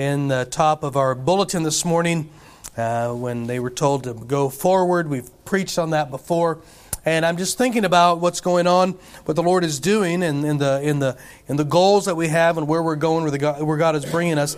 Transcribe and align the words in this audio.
in 0.00 0.28
the 0.28 0.46
top 0.50 0.82
of 0.82 0.96
our 0.96 1.14
bulletin 1.14 1.62
this 1.62 1.84
morning 1.84 2.30
uh, 2.74 3.12
when 3.12 3.46
they 3.46 3.60
were 3.60 3.68
told 3.68 4.04
to 4.04 4.14
go 4.14 4.48
forward. 4.48 5.06
We've 5.10 5.28
preached 5.44 5.78
on 5.78 5.90
that 5.90 6.10
before. 6.10 6.62
And 7.04 7.26
I'm 7.26 7.36
just 7.36 7.58
thinking 7.58 7.84
about 7.84 8.18
what's 8.18 8.40
going 8.40 8.66
on, 8.66 8.92
what 9.26 9.34
the 9.34 9.42
Lord 9.42 9.62
is 9.62 9.78
doing, 9.78 10.22
and 10.22 10.42
the 10.58 10.80
in 10.82 11.00
the 11.00 11.18
in 11.48 11.56
the 11.56 11.66
goals 11.66 12.06
that 12.06 12.14
we 12.14 12.28
have, 12.28 12.56
and 12.56 12.66
where 12.66 12.82
we're 12.82 12.96
going, 12.96 13.24
where, 13.24 13.30
the 13.30 13.36
God, 13.36 13.62
where 13.62 13.76
God 13.76 13.94
is 13.94 14.06
bringing 14.06 14.38
us. 14.38 14.56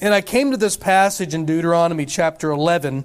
And 0.00 0.14
I 0.14 0.20
came 0.20 0.52
to 0.52 0.56
this 0.56 0.76
passage 0.76 1.34
in 1.34 1.44
Deuteronomy 1.44 2.06
chapter 2.06 2.50
11, 2.52 3.04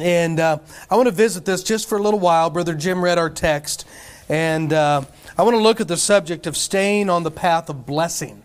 and 0.00 0.40
uh, 0.40 0.58
I 0.90 0.96
want 0.96 1.06
to 1.06 1.14
visit 1.14 1.44
this 1.44 1.62
just 1.62 1.88
for 1.88 1.98
a 1.98 2.02
little 2.02 2.20
while. 2.20 2.50
Brother 2.50 2.74
Jim 2.74 3.00
read 3.02 3.18
our 3.18 3.30
text, 3.30 3.84
and 4.28 4.72
uh, 4.72 5.02
I 5.38 5.44
want 5.44 5.54
to 5.54 5.62
look 5.62 5.80
at 5.80 5.86
the 5.86 5.96
subject 5.96 6.48
of 6.48 6.56
staying 6.56 7.10
on 7.10 7.22
the 7.22 7.30
path 7.30 7.68
of 7.68 7.86
blessing. 7.86 8.42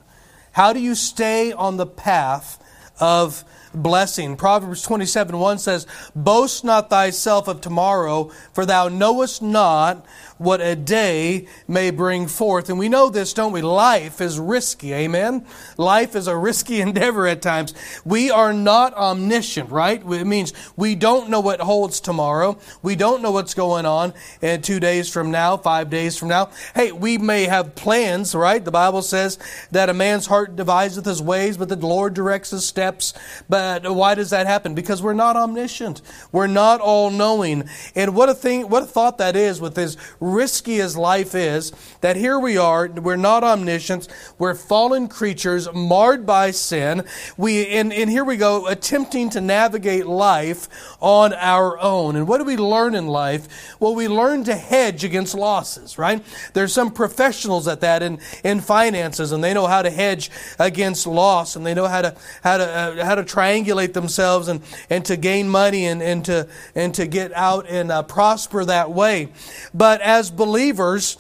How 0.52 0.73
do 0.73 0.79
you 0.79 0.95
stay 0.95 1.54
on 1.54 1.77
the 1.77 1.86
path 1.86 2.61
of 3.00 3.43
blessing. 3.74 4.36
Proverbs 4.36 4.82
27 4.84 5.38
1 5.38 5.57
says, 5.60 5.88
Boast 6.16 6.64
not 6.64 6.89
thyself 6.89 7.48
of 7.48 7.62
tomorrow, 7.62 8.32
for 8.54 8.66
thou 8.66 8.88
knowest 8.88 9.42
not 9.42 10.06
what 10.42 10.60
a 10.60 10.75
day 10.75 11.48
may 11.68 11.92
bring 11.92 12.28
forth. 12.28 12.70
And 12.70 12.79
we 12.79 12.89
know 12.89 13.10
this, 13.10 13.32
don't 13.32 13.52
we? 13.52 13.62
Life 13.62 14.20
is 14.21 14.39
risky, 14.39 14.92
amen? 14.92 15.46
Life 15.78 16.15
is 16.15 16.28
a 16.28 16.36
risky 16.36 16.82
endeavor 16.82 17.28
at 17.28 17.43
times. 17.43 17.76
We 18.04 18.32
are 18.32 18.52
not 18.52 18.96
omniscient, 18.96 19.70
right? 19.70 20.01
It 20.01 20.26
means 20.26 20.54
we 20.76 20.96
don't 20.96 21.29
know 21.29 21.42
what 21.42 21.60
holds 21.60 22.00
tomorrow. 22.00 22.57
We 22.82 22.96
don't 22.96 23.21
know 23.21 23.32
what's 23.32 23.54
going 23.54 23.86
on 23.86 24.14
in 24.42 24.64
two 24.64 24.79
days 24.79 25.10
from 25.10 25.29
now, 25.29 25.57
five 25.57 25.92
days 25.92 26.18
from 26.18 26.29
now. 26.29 26.50
Hey, 26.74 26.92
we 26.92 27.20
may 27.20 27.43
have 27.43 27.76
plans, 27.76 28.34
right? 28.34 28.65
The 28.65 28.71
Bible 28.71 29.04
says 29.04 29.38
that 29.70 29.90
a 29.90 29.93
man's 29.93 30.26
heart 30.26 30.56
deviseth 30.56 31.06
his 31.06 31.21
ways, 31.21 31.56
but 31.56 31.70
the 31.70 31.76
Lord 31.76 32.16
directs 32.16 32.50
his 32.50 32.66
steps. 32.66 33.14
But 33.48 33.61
why 33.83 34.16
does 34.16 34.30
that 34.30 34.47
happen? 34.47 34.75
Because 34.75 35.02
we're 35.02 35.14
not 35.14 35.36
omniscient. 35.36 36.02
We're 36.31 36.48
not 36.48 36.81
all 36.81 37.09
knowing. 37.09 37.70
And 37.95 38.16
what 38.16 38.30
a 38.30 38.34
thing, 38.34 38.70
what 38.70 38.84
a 38.84 38.86
thought 38.86 39.17
that 39.17 39.36
is 39.36 39.59
with 39.62 39.78
as 39.78 39.98
risky 40.20 40.80
as 40.81 40.98
life 40.98 41.36
is, 41.36 41.72
that 42.02 42.16
here 42.16 42.39
we 42.39 42.58
are, 42.58 42.88
we're 42.88 43.16
not 43.16 43.44
omniscient, 43.44 44.08
we're 44.38 44.56
fallen 44.56 45.08
creatures 45.08 45.67
marred 45.73 46.26
by 46.26 46.52
sin. 46.52 47.04
We 47.38 47.67
and, 47.67 47.92
and 47.94 48.09
here 48.09 48.23
we 48.23 48.38
go, 48.38 48.67
attempting 48.67 49.30
to 49.32 49.42
navigate 49.42 50.06
life 50.06 50.67
on 51.00 51.34
our 51.34 51.80
own. 51.80 52.16
And 52.16 52.28
what 52.28 52.38
do 52.38 52.44
we 52.44 52.58
learn 52.58 52.95
in 52.95 53.08
life? 53.08 53.76
Well, 53.80 53.95
we 53.95 54.08
learn 54.08 54.44
to 54.45 54.56
hedge 54.56 55.04
against 55.04 55.36
losses, 55.36 55.98
right? 55.98 56.23
There's 56.54 56.73
some 56.73 56.92
professionals 56.92 57.67
at 57.67 57.82
that 57.82 58.04
in, 58.04 58.20
in 58.44 58.62
finances, 58.62 59.32
and 59.32 59.44
they 59.44 59.54
know 59.54 59.67
how 59.67 59.82
to 59.82 59.89
hedge 59.89 60.32
against 60.59 61.08
loss, 61.08 61.56
and 61.56 61.66
they 61.66 61.73
know 61.73 61.88
how 61.88 62.02
to 62.02 62.16
how 62.44 62.58
to 62.58 62.66
uh, 62.66 63.06
how 63.06 63.16
to 63.16 63.23
triangulate 63.52 63.94
themselves 63.94 64.48
and, 64.48 64.62
and 64.90 65.04
to 65.06 65.18
gain 65.18 65.50
money 65.50 65.86
and, 65.86 66.02
and 66.02 66.24
to 66.26 66.48
and 66.76 66.94
to 66.96 67.06
get 67.06 67.34
out 67.34 67.66
and 67.68 67.92
uh, 67.92 68.04
prosper 68.04 68.64
that 68.66 68.92
way. 68.92 69.32
But 69.74 70.02
as 70.02 70.22
as 70.22 70.30
believers, 70.30 71.18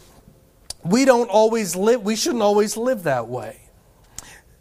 we 0.83 1.05
don't 1.05 1.29
always 1.29 1.75
live, 1.75 2.03
we 2.03 2.15
shouldn't 2.15 2.43
always 2.43 2.77
live 2.77 3.01
that 3.03 3.27
way. 3.27 3.60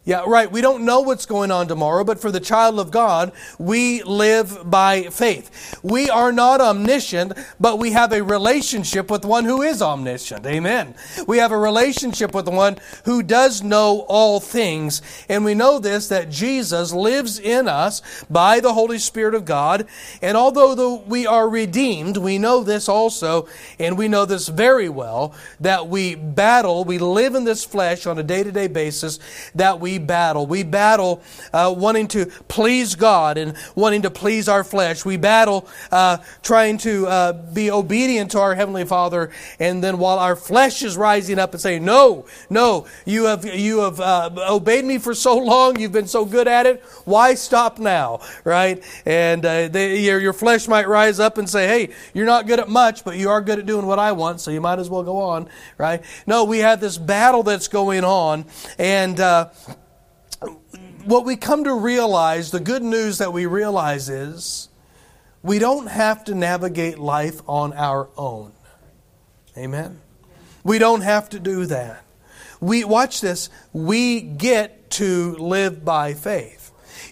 Yeah, 0.03 0.23
right. 0.25 0.51
We 0.51 0.61
don't 0.61 0.83
know 0.83 1.01
what's 1.01 1.27
going 1.27 1.51
on 1.51 1.67
tomorrow, 1.67 2.03
but 2.03 2.19
for 2.19 2.31
the 2.31 2.39
child 2.39 2.79
of 2.79 2.89
God, 2.89 3.31
we 3.59 4.01
live 4.01 4.67
by 4.67 5.03
faith. 5.03 5.79
We 5.83 6.09
are 6.09 6.31
not 6.31 6.59
omniscient, 6.59 7.33
but 7.59 7.77
we 7.77 7.91
have 7.91 8.11
a 8.11 8.23
relationship 8.23 9.11
with 9.11 9.23
one 9.25 9.45
who 9.45 9.61
is 9.61 9.79
omniscient. 9.79 10.47
Amen. 10.47 10.95
We 11.27 11.37
have 11.37 11.51
a 11.51 11.57
relationship 11.57 12.33
with 12.33 12.47
one 12.47 12.79
who 13.05 13.21
does 13.21 13.61
know 13.61 13.99
all 14.07 14.39
things. 14.39 15.03
And 15.29 15.45
we 15.45 15.53
know 15.53 15.77
this 15.77 16.07
that 16.07 16.31
Jesus 16.31 16.91
lives 16.91 17.37
in 17.37 17.67
us 17.67 18.01
by 18.27 18.59
the 18.59 18.73
Holy 18.73 18.97
Spirit 18.97 19.35
of 19.35 19.45
God. 19.45 19.85
And 20.19 20.35
although 20.35 20.95
we 20.95 21.27
are 21.27 21.47
redeemed, 21.47 22.17
we 22.17 22.39
know 22.39 22.63
this 22.63 22.89
also, 22.89 23.47
and 23.77 23.99
we 23.99 24.07
know 24.07 24.25
this 24.25 24.47
very 24.47 24.89
well, 24.89 25.35
that 25.59 25.89
we 25.89 26.15
battle, 26.15 26.85
we 26.85 26.97
live 26.97 27.35
in 27.35 27.43
this 27.43 27.63
flesh 27.63 28.07
on 28.07 28.17
a 28.17 28.23
day 28.23 28.41
to 28.41 28.51
day 28.51 28.65
basis, 28.65 29.19
that 29.53 29.79
we 29.79 29.90
we 29.91 29.97
battle. 29.97 30.47
We 30.47 30.63
battle 30.63 31.21
uh, 31.51 31.73
wanting 31.75 32.07
to 32.09 32.27
please 32.47 32.95
God 32.95 33.37
and 33.37 33.55
wanting 33.75 34.03
to 34.03 34.09
please 34.09 34.47
our 34.47 34.63
flesh. 34.63 35.03
We 35.03 35.17
battle 35.17 35.67
uh, 35.91 36.19
trying 36.41 36.77
to 36.79 37.07
uh, 37.07 37.33
be 37.33 37.69
obedient 37.69 38.31
to 38.31 38.39
our 38.39 38.55
Heavenly 38.55 38.85
Father. 38.85 39.31
And 39.59 39.83
then 39.83 39.97
while 39.97 40.17
our 40.17 40.37
flesh 40.37 40.81
is 40.81 40.95
rising 40.95 41.39
up 41.39 41.53
and 41.53 41.61
saying, 41.61 41.83
No, 41.83 42.25
no, 42.49 42.87
you 43.05 43.25
have, 43.25 43.43
you 43.43 43.79
have 43.79 43.99
uh, 43.99 44.29
obeyed 44.49 44.85
me 44.85 44.97
for 44.97 45.13
so 45.13 45.37
long. 45.37 45.77
You've 45.77 45.91
been 45.91 46.07
so 46.07 46.23
good 46.23 46.47
at 46.47 46.65
it. 46.65 46.81
Why 47.03 47.33
stop 47.33 47.77
now? 47.77 48.21
Right? 48.45 48.81
And 49.05 49.45
uh, 49.45 49.67
they, 49.67 49.99
your, 49.99 50.19
your 50.19 50.33
flesh 50.33 50.69
might 50.69 50.87
rise 50.87 51.19
up 51.19 51.37
and 51.37 51.49
say, 51.49 51.67
Hey, 51.67 51.93
you're 52.13 52.25
not 52.25 52.47
good 52.47 52.61
at 52.61 52.69
much, 52.69 53.03
but 53.03 53.17
you 53.17 53.29
are 53.29 53.41
good 53.41 53.59
at 53.59 53.65
doing 53.65 53.85
what 53.85 53.99
I 53.99 54.13
want, 54.13 54.39
so 54.39 54.51
you 54.51 54.61
might 54.61 54.79
as 54.79 54.89
well 54.89 55.03
go 55.03 55.17
on. 55.17 55.49
Right? 55.77 56.01
No, 56.25 56.45
we 56.45 56.59
have 56.59 56.79
this 56.79 56.97
battle 56.97 57.43
that's 57.43 57.67
going 57.67 58.05
on. 58.05 58.45
And, 58.79 59.19
uh, 59.19 59.49
what 61.05 61.25
we 61.25 61.35
come 61.35 61.63
to 61.63 61.73
realize, 61.73 62.51
the 62.51 62.59
good 62.59 62.83
news 62.83 63.17
that 63.17 63.33
we 63.33 63.45
realize 63.45 64.09
is 64.09 64.69
we 65.43 65.59
don't 65.59 65.87
have 65.87 66.23
to 66.25 66.35
navigate 66.35 66.99
life 66.99 67.41
on 67.47 67.73
our 67.73 68.09
own. 68.17 68.51
Amen. 69.57 69.99
We 70.63 70.79
don't 70.79 71.01
have 71.01 71.29
to 71.29 71.39
do 71.39 71.65
that. 71.65 72.03
We 72.59 72.83
watch 72.83 73.21
this, 73.21 73.49
we 73.73 74.21
get 74.21 74.91
to 74.91 75.35
live 75.37 75.83
by 75.83 76.13
faith. 76.13 76.60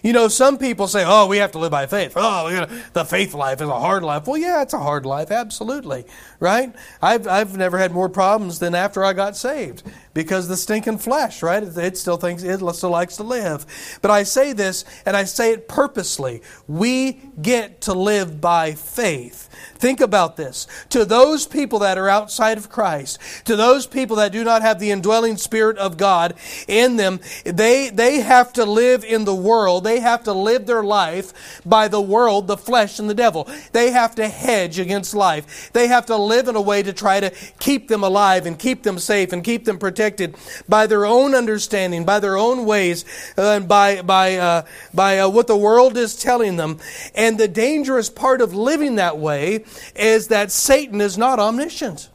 You 0.02 0.12
know, 0.12 0.28
some 0.28 0.56
people 0.56 0.86
say, 0.86 1.04
"Oh, 1.06 1.26
we 1.26 1.38
have 1.38 1.52
to 1.52 1.58
live 1.58 1.70
by 1.70 1.86
faith. 1.86 2.12
Oh, 2.16 2.66
the 2.92 3.04
faith 3.04 3.34
life 3.34 3.60
is 3.60 3.68
a 3.68 3.80
hard 3.80 4.02
life." 4.02 4.26
Well, 4.26 4.38
yeah, 4.38 4.62
it's 4.62 4.72
a 4.72 4.78
hard 4.78 5.04
life, 5.04 5.30
absolutely, 5.30 6.04
right? 6.38 6.74
I've 7.02 7.26
I've 7.26 7.56
never 7.56 7.78
had 7.78 7.92
more 7.92 8.08
problems 8.08 8.58
than 8.58 8.74
after 8.74 9.04
I 9.04 9.12
got 9.12 9.36
saved 9.36 9.82
because 10.14 10.48
the 10.48 10.56
stinking 10.56 10.98
flesh, 10.98 11.42
right? 11.42 11.62
It 11.62 11.98
still 11.98 12.16
thinks 12.16 12.42
it 12.42 12.60
still 12.74 12.90
likes 12.90 13.16
to 13.16 13.22
live. 13.22 13.66
But 14.00 14.10
I 14.10 14.22
say 14.22 14.52
this, 14.52 14.84
and 15.04 15.16
I 15.16 15.24
say 15.24 15.52
it 15.52 15.68
purposely. 15.68 16.42
We 16.66 17.20
get 17.40 17.82
to 17.82 17.92
live 17.92 18.40
by 18.40 18.72
faith. 18.72 19.49
Think 19.76 20.00
about 20.00 20.36
this. 20.36 20.66
To 20.90 21.04
those 21.04 21.46
people 21.46 21.78
that 21.80 21.98
are 21.98 22.08
outside 22.08 22.58
of 22.58 22.68
Christ, 22.68 23.18
to 23.46 23.56
those 23.56 23.86
people 23.86 24.16
that 24.16 24.32
do 24.32 24.44
not 24.44 24.62
have 24.62 24.78
the 24.78 24.90
indwelling 24.90 25.36
Spirit 25.36 25.78
of 25.78 25.96
God 25.96 26.34
in 26.68 26.96
them, 26.96 27.20
they, 27.44 27.90
they 27.90 28.20
have 28.20 28.52
to 28.54 28.64
live 28.64 29.04
in 29.04 29.24
the 29.24 29.34
world. 29.34 29.84
They 29.84 30.00
have 30.00 30.24
to 30.24 30.32
live 30.32 30.66
their 30.66 30.82
life 30.82 31.60
by 31.64 31.88
the 31.88 32.00
world, 32.00 32.46
the 32.46 32.56
flesh, 32.56 32.98
and 32.98 33.08
the 33.08 33.14
devil. 33.14 33.48
They 33.72 33.90
have 33.90 34.14
to 34.16 34.28
hedge 34.28 34.78
against 34.78 35.14
life. 35.14 35.70
They 35.72 35.88
have 35.88 36.06
to 36.06 36.16
live 36.16 36.48
in 36.48 36.56
a 36.56 36.60
way 36.60 36.82
to 36.82 36.92
try 36.92 37.20
to 37.20 37.30
keep 37.58 37.88
them 37.88 38.02
alive 38.02 38.46
and 38.46 38.58
keep 38.58 38.82
them 38.82 38.98
safe 38.98 39.32
and 39.32 39.42
keep 39.42 39.64
them 39.64 39.78
protected 39.78 40.36
by 40.68 40.86
their 40.86 41.06
own 41.06 41.34
understanding, 41.34 42.04
by 42.04 42.20
their 42.20 42.36
own 42.36 42.66
ways, 42.66 43.04
uh, 43.36 43.52
and 43.52 43.68
by, 43.68 44.02
by, 44.02 44.36
uh, 44.36 44.62
by 44.94 45.18
uh, 45.18 45.28
what 45.28 45.46
the 45.46 45.56
world 45.56 45.96
is 45.96 46.16
telling 46.16 46.56
them. 46.56 46.78
And 47.14 47.38
the 47.38 47.48
dangerous 47.48 48.10
part 48.10 48.40
of 48.40 48.54
living 48.54 48.96
that 48.96 49.18
way 49.18 49.49
is 49.94 50.28
that 50.28 50.50
Satan 50.50 51.00
is 51.00 51.18
not 51.18 51.38
omniscient. 51.38 52.10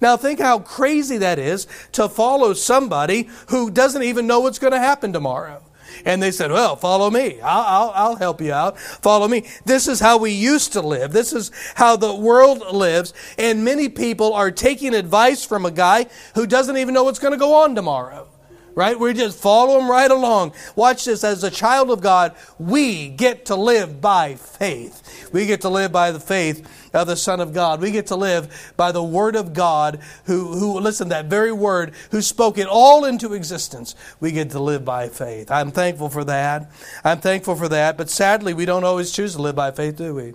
Now, 0.00 0.16
think 0.16 0.40
how 0.40 0.58
crazy 0.58 1.18
that 1.18 1.38
is 1.38 1.66
to 1.92 2.08
follow 2.08 2.52
somebody 2.52 3.28
who 3.48 3.70
doesn't 3.70 4.02
even 4.02 4.26
know 4.26 4.40
what's 4.40 4.58
going 4.58 4.72
to 4.72 4.78
happen 4.78 5.12
tomorrow. 5.12 5.64
And 6.04 6.22
they 6.22 6.30
said, 6.30 6.50
Well, 6.50 6.76
follow 6.76 7.10
me. 7.10 7.40
I'll, 7.40 7.62
I'll, 7.62 7.92
I'll, 7.94 8.16
help 8.16 8.40
you 8.40 8.52
out. 8.52 8.78
Follow 8.78 9.28
me. 9.28 9.46
This 9.64 9.86
is 9.86 10.00
how 10.00 10.18
we 10.18 10.32
used 10.32 10.72
to 10.72 10.82
live. 10.82 11.12
This 11.12 11.32
is 11.32 11.52
how 11.76 11.96
the 11.96 12.14
world 12.14 12.74
lives. 12.74 13.14
And 13.38 13.64
many 13.64 13.88
people 13.88 14.34
are 14.34 14.50
taking 14.50 14.94
advice 14.94 15.44
from 15.44 15.64
a 15.64 15.70
guy 15.70 16.06
who 16.34 16.46
doesn't 16.46 16.76
even 16.76 16.94
know 16.94 17.04
what's 17.04 17.18
going 17.20 17.32
to 17.32 17.38
go 17.38 17.54
on 17.62 17.74
tomorrow 17.74 18.28
right? 18.74 18.98
We 18.98 19.12
just 19.14 19.38
follow 19.38 19.78
him 19.78 19.90
right 19.90 20.10
along. 20.10 20.54
Watch 20.76 21.04
this. 21.04 21.24
As 21.24 21.44
a 21.44 21.50
child 21.50 21.90
of 21.90 22.00
God, 22.00 22.34
we 22.58 23.08
get 23.08 23.46
to 23.46 23.56
live 23.56 24.00
by 24.00 24.34
faith. 24.34 25.30
We 25.32 25.46
get 25.46 25.60
to 25.62 25.68
live 25.68 25.92
by 25.92 26.10
the 26.10 26.20
faith 26.20 26.66
of 26.92 27.06
the 27.06 27.16
Son 27.16 27.40
of 27.40 27.52
God. 27.52 27.80
We 27.80 27.90
get 27.90 28.06
to 28.08 28.16
live 28.16 28.72
by 28.76 28.92
the 28.92 29.02
Word 29.02 29.36
of 29.36 29.52
God, 29.52 30.00
who, 30.26 30.56
who 30.58 30.78
listen, 30.80 31.08
that 31.08 31.26
very 31.26 31.52
Word, 31.52 31.92
who 32.10 32.22
spoke 32.22 32.58
it 32.58 32.66
all 32.66 33.04
into 33.04 33.34
existence. 33.34 33.94
We 34.20 34.32
get 34.32 34.50
to 34.50 34.60
live 34.60 34.84
by 34.84 35.08
faith. 35.08 35.50
I'm 35.50 35.70
thankful 35.70 36.08
for 36.08 36.24
that. 36.24 36.70
I'm 37.04 37.20
thankful 37.20 37.56
for 37.56 37.68
that. 37.68 37.96
But 37.96 38.10
sadly, 38.10 38.54
we 38.54 38.64
don't 38.64 38.84
always 38.84 39.10
choose 39.10 39.34
to 39.34 39.42
live 39.42 39.56
by 39.56 39.70
faith, 39.70 39.96
do 39.96 40.14
we? 40.14 40.34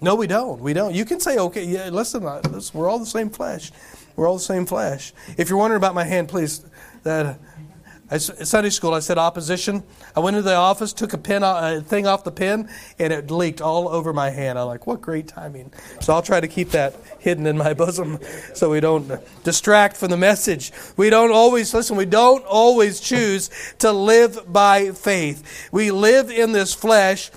No, 0.00 0.14
we 0.14 0.26
don't. 0.26 0.60
We 0.60 0.74
don't. 0.74 0.94
You 0.94 1.04
can 1.04 1.18
say, 1.18 1.38
okay, 1.38 1.64
yeah, 1.64 1.88
listen, 1.90 2.22
we're 2.22 2.88
all 2.88 3.00
the 3.00 3.06
same 3.06 3.30
flesh. 3.30 3.72
We're 4.14 4.28
all 4.28 4.34
the 4.34 4.40
same 4.40 4.66
flesh. 4.66 5.12
If 5.36 5.48
you're 5.48 5.58
wondering 5.58 5.78
about 5.78 5.94
my 5.94 6.04
hand, 6.04 6.28
please, 6.28 6.64
that 7.02 7.38
Sunday 8.16 8.70
school, 8.70 8.94
I 8.94 9.00
said 9.00 9.18
opposition. 9.18 9.82
I 10.16 10.20
went 10.20 10.36
into 10.36 10.48
the 10.48 10.54
office, 10.54 10.94
took 10.94 11.12
a 11.12 11.18
pen, 11.18 11.42
uh, 11.42 11.76
a 11.78 11.80
thing 11.82 12.06
off 12.06 12.24
the 12.24 12.32
pen, 12.32 12.70
and 12.98 13.12
it 13.12 13.30
leaked 13.30 13.60
all 13.60 13.86
over 13.86 14.14
my 14.14 14.30
hand. 14.30 14.58
I'm 14.58 14.66
like, 14.66 14.86
what 14.86 15.02
great 15.02 15.28
timing. 15.28 15.70
So 16.00 16.14
I'll 16.14 16.22
try 16.22 16.40
to 16.40 16.48
keep 16.48 16.70
that 16.70 16.96
hidden 17.18 17.46
in 17.46 17.58
my 17.58 17.74
bosom 17.74 18.18
so 18.54 18.70
we 18.70 18.80
don't 18.80 19.20
distract 19.44 19.98
from 19.98 20.08
the 20.08 20.16
message. 20.16 20.72
We 20.96 21.10
don't 21.10 21.32
always, 21.32 21.74
listen, 21.74 21.98
we 21.98 22.06
don't 22.06 22.46
always 22.46 22.98
choose 22.98 23.50
to 23.80 23.92
live 23.92 24.50
by 24.50 24.92
faith. 24.92 25.68
We 25.70 25.90
live 25.90 26.30
in 26.30 26.52
this 26.52 26.72
flesh. 26.72 27.30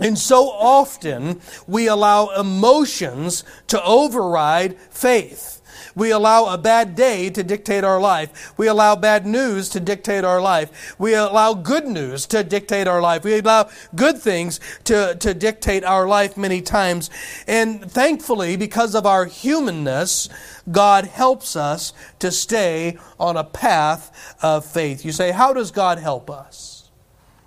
And 0.00 0.18
so 0.18 0.50
often 0.50 1.40
we 1.66 1.88
allow 1.88 2.28
emotions 2.38 3.42
to 3.68 3.82
override 3.82 4.78
faith. 4.90 5.57
We 5.98 6.12
allow 6.12 6.46
a 6.46 6.56
bad 6.56 6.94
day 6.94 7.28
to 7.30 7.42
dictate 7.42 7.82
our 7.82 8.00
life. 8.00 8.56
We 8.56 8.68
allow 8.68 8.94
bad 8.94 9.26
news 9.26 9.68
to 9.70 9.80
dictate 9.80 10.24
our 10.24 10.40
life. 10.40 10.94
We 10.96 11.14
allow 11.14 11.54
good 11.54 11.86
news 11.88 12.24
to 12.26 12.44
dictate 12.44 12.86
our 12.86 13.02
life. 13.02 13.24
We 13.24 13.40
allow 13.40 13.68
good 13.96 14.16
things 14.16 14.60
to, 14.84 15.16
to 15.16 15.34
dictate 15.34 15.82
our 15.82 16.06
life 16.06 16.36
many 16.36 16.62
times. 16.62 17.10
And 17.48 17.90
thankfully, 17.90 18.56
because 18.56 18.94
of 18.94 19.06
our 19.06 19.24
humanness, 19.24 20.28
God 20.70 21.06
helps 21.06 21.56
us 21.56 21.92
to 22.20 22.30
stay 22.30 22.96
on 23.18 23.36
a 23.36 23.42
path 23.42 24.36
of 24.40 24.64
faith. 24.64 25.04
You 25.04 25.10
say, 25.10 25.32
How 25.32 25.52
does 25.52 25.72
God 25.72 25.98
help 25.98 26.30
us? 26.30 26.90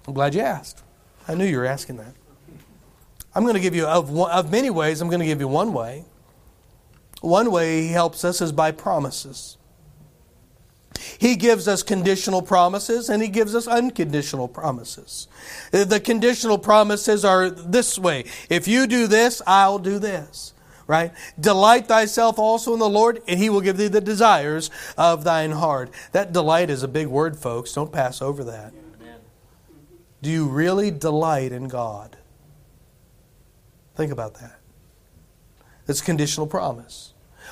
I'm 0.05 0.13
glad 0.13 0.35
you 0.35 0.41
asked. 0.41 0.83
I 1.25 1.35
knew 1.35 1.45
you 1.45 1.57
were 1.57 1.65
asking 1.65 1.97
that. 1.97 2.13
I'm 3.33 3.43
going 3.43 3.55
to 3.55 3.61
give 3.61 3.75
you, 3.75 3.85
of, 3.85 4.13
of 4.13 4.51
many 4.51 4.69
ways, 4.69 4.99
I'm 4.99 5.07
going 5.07 5.21
to 5.21 5.25
give 5.25 5.39
you 5.39 5.47
one 5.47 5.71
way. 5.71 6.03
One 7.21 7.51
way 7.51 7.83
he 7.83 7.87
helps 7.89 8.25
us 8.25 8.41
is 8.41 8.51
by 8.51 8.71
promises. 8.71 9.57
He 11.17 11.35
gives 11.35 11.67
us 11.67 11.83
conditional 11.83 12.41
promises 12.41 13.09
and 13.09 13.21
he 13.21 13.29
gives 13.29 13.55
us 13.55 13.67
unconditional 13.67 14.47
promises. 14.47 15.27
The 15.71 15.99
conditional 15.99 16.57
promises 16.57 17.23
are 17.23 17.49
this 17.49 17.97
way 17.97 18.25
if 18.49 18.67
you 18.67 18.87
do 18.87 19.07
this, 19.07 19.41
I'll 19.47 19.79
do 19.79 19.99
this. 19.99 20.53
Right? 20.87 21.13
Delight 21.39 21.87
thyself 21.87 22.37
also 22.37 22.73
in 22.73 22.79
the 22.79 22.89
Lord, 22.89 23.21
and 23.25 23.39
he 23.39 23.49
will 23.49 23.61
give 23.61 23.77
thee 23.77 23.87
the 23.87 24.01
desires 24.01 24.69
of 24.97 25.23
thine 25.23 25.51
heart. 25.51 25.89
That 26.11 26.33
delight 26.33 26.69
is 26.69 26.83
a 26.83 26.87
big 26.87 27.07
word, 27.07 27.37
folks. 27.37 27.71
Don't 27.71 27.93
pass 27.93 28.21
over 28.21 28.43
that. 28.43 28.73
Do 30.21 30.29
you 30.29 30.47
really 30.47 30.91
delight 30.91 31.53
in 31.53 31.69
God? 31.69 32.17
Think 33.95 34.11
about 34.11 34.33
that. 34.35 34.60
It's 35.87 36.01
conditional 36.01 36.47
promise. 36.47 37.11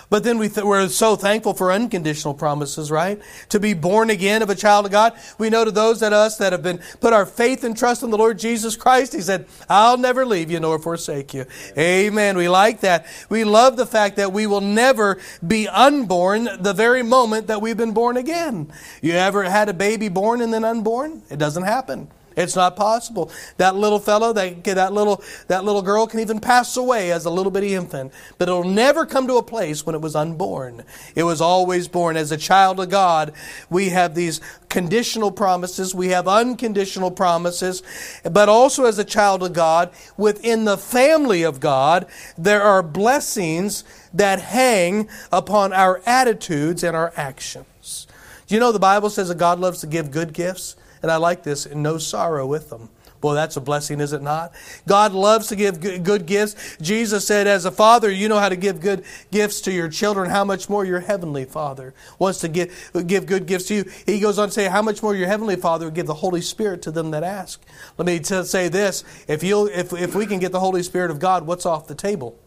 But 0.09 0.23
then 0.23 0.39
we 0.39 0.49
th- 0.49 0.65
we're 0.65 0.87
so 0.87 1.15
thankful 1.15 1.53
for 1.53 1.71
unconditional 1.71 2.33
promises, 2.33 2.89
right? 2.89 3.21
To 3.49 3.59
be 3.59 3.73
born 3.73 4.09
again 4.09 4.41
of 4.41 4.49
a 4.49 4.55
child 4.55 4.87
of 4.87 4.91
God. 4.91 5.13
We 5.37 5.49
know 5.49 5.63
to 5.63 5.71
those 5.71 5.99
that 5.99 6.13
us 6.13 6.37
that 6.37 6.51
have 6.51 6.63
been 6.63 6.79
put 6.99 7.13
our 7.13 7.27
faith 7.27 7.63
and 7.63 7.77
trust 7.77 8.01
in 8.01 8.09
the 8.09 8.17
Lord 8.17 8.39
Jesus 8.39 8.75
Christ, 8.75 9.13
He 9.13 9.21
said, 9.21 9.45
I'll 9.69 9.97
never 9.97 10.25
leave 10.25 10.49
you 10.49 10.59
nor 10.59 10.79
forsake 10.79 11.33
you. 11.33 11.45
Amen. 11.77 12.37
We 12.37 12.49
like 12.49 12.81
that. 12.81 13.05
We 13.29 13.43
love 13.43 13.77
the 13.77 13.85
fact 13.85 14.15
that 14.15 14.33
we 14.33 14.47
will 14.47 14.61
never 14.61 15.19
be 15.45 15.67
unborn 15.67 16.49
the 16.59 16.73
very 16.73 17.03
moment 17.03 17.47
that 17.47 17.61
we've 17.61 17.77
been 17.77 17.93
born 17.93 18.17
again. 18.17 18.71
You 19.03 19.13
ever 19.13 19.43
had 19.43 19.69
a 19.69 19.73
baby 19.73 20.09
born 20.09 20.41
and 20.41 20.51
then 20.51 20.63
unborn? 20.63 21.21
It 21.29 21.37
doesn't 21.37 21.63
happen. 21.63 22.09
It's 22.35 22.55
not 22.55 22.75
possible. 22.75 23.31
That 23.57 23.75
little 23.75 23.99
fellow, 23.99 24.33
that, 24.33 24.63
that, 24.63 24.93
little, 24.93 25.21
that 25.47 25.63
little 25.63 25.81
girl 25.81 26.07
can 26.07 26.19
even 26.19 26.39
pass 26.39 26.77
away 26.77 27.11
as 27.11 27.25
a 27.25 27.29
little 27.29 27.51
bitty 27.51 27.75
infant, 27.75 28.13
but 28.37 28.47
it'll 28.47 28.63
never 28.63 29.05
come 29.05 29.27
to 29.27 29.35
a 29.35 29.43
place 29.43 29.85
when 29.85 29.95
it 29.95 30.01
was 30.01 30.15
unborn. 30.15 30.83
It 31.15 31.23
was 31.23 31.41
always 31.41 31.87
born. 31.87 32.17
As 32.17 32.31
a 32.31 32.37
child 32.37 32.79
of 32.79 32.89
God, 32.89 33.33
we 33.69 33.89
have 33.89 34.15
these 34.15 34.39
conditional 34.69 35.31
promises, 35.31 35.95
we 35.95 36.09
have 36.09 36.27
unconditional 36.27 37.11
promises, 37.11 37.83
but 38.23 38.47
also 38.47 38.85
as 38.85 38.99
a 38.99 39.03
child 39.03 39.43
of 39.43 39.53
God, 39.53 39.91
within 40.15 40.65
the 40.65 40.77
family 40.77 41.43
of 41.43 41.59
God, 41.59 42.05
there 42.37 42.61
are 42.61 42.83
blessings 42.83 43.83
that 44.13 44.39
hang 44.39 45.09
upon 45.31 45.73
our 45.73 46.01
attitudes 46.05 46.83
and 46.83 46.95
our 46.95 47.11
actions. 47.15 48.07
Do 48.47 48.55
you 48.55 48.61
know 48.61 48.71
the 48.71 48.79
Bible 48.79 49.09
says 49.09 49.27
that 49.27 49.37
God 49.37 49.59
loves 49.59 49.81
to 49.81 49.87
give 49.87 50.11
good 50.11 50.33
gifts? 50.33 50.75
And 51.01 51.12
I 51.12 51.18
like 51.18 51.44
this, 51.44 51.66
and 51.66 51.81
no 51.84 51.98
sorrow 51.98 52.46
with 52.46 52.69
them. 52.69 52.90
Boy, 53.22 53.34
that's 53.34 53.57
a 53.57 53.62
blessing, 53.62 54.00
is 54.00 54.13
it 54.13 54.22
not? 54.22 54.54
God 54.88 55.12
loves 55.12 55.48
to 55.48 55.57
give 55.57 55.81
good 55.81 56.25
gifts. 56.25 56.78
Jesus 56.80 57.28
said, 57.28 57.48
as 57.48 57.66
a 57.66 57.72
father, 57.72 58.10
you 58.10 58.30
know 58.30 58.40
how 58.40 58.48
to 58.48 58.56
give 58.56 58.80
good 58.80 59.04
gifts 59.30 59.60
to 59.62 59.74
your 59.74 59.90
children. 59.90 60.30
How 60.30 60.46
much 60.46 60.69
more 60.69 60.86
your 60.86 61.01
heavenly 61.01 61.44
Father 61.44 61.94
wants 62.18 62.40
to 62.40 62.48
give, 62.48 62.74
give 63.07 63.25
good 63.25 63.46
gifts 63.46 63.66
to 63.66 63.75
you? 63.75 63.86
He 64.06 64.22
goes 64.22 64.40
on 64.40 64.48
to 64.48 64.54
say, 64.54 64.69
how 64.69 64.81
much 64.81 65.04
more 65.04 65.13
your 65.13 65.28
heavenly 65.28 65.57
Father 65.57 65.88
will 65.88 65.92
give 65.92 66.07
the 66.07 66.13
Holy 66.13 66.40
Spirit 66.40 66.81
to 66.84 66.92
them 66.92 67.12
that 67.12 67.24
ask. 67.24 67.62
Let 67.98 68.06
me 68.06 68.19
t- 68.19 68.44
say 68.44 68.69
this. 68.69 69.04
If, 69.28 69.44
you 69.44 69.68
if, 69.68 69.92
if 69.92 70.16
we 70.16 70.25
can 70.25 70.40
get 70.40 70.54
the 70.54 70.62
Holy 70.62 70.81
Spirit 70.81 71.12
of 71.12 71.19
God, 71.19 71.46
what's 71.46 71.66
off 71.66 71.88
the 71.88 71.96
table? 71.96 72.40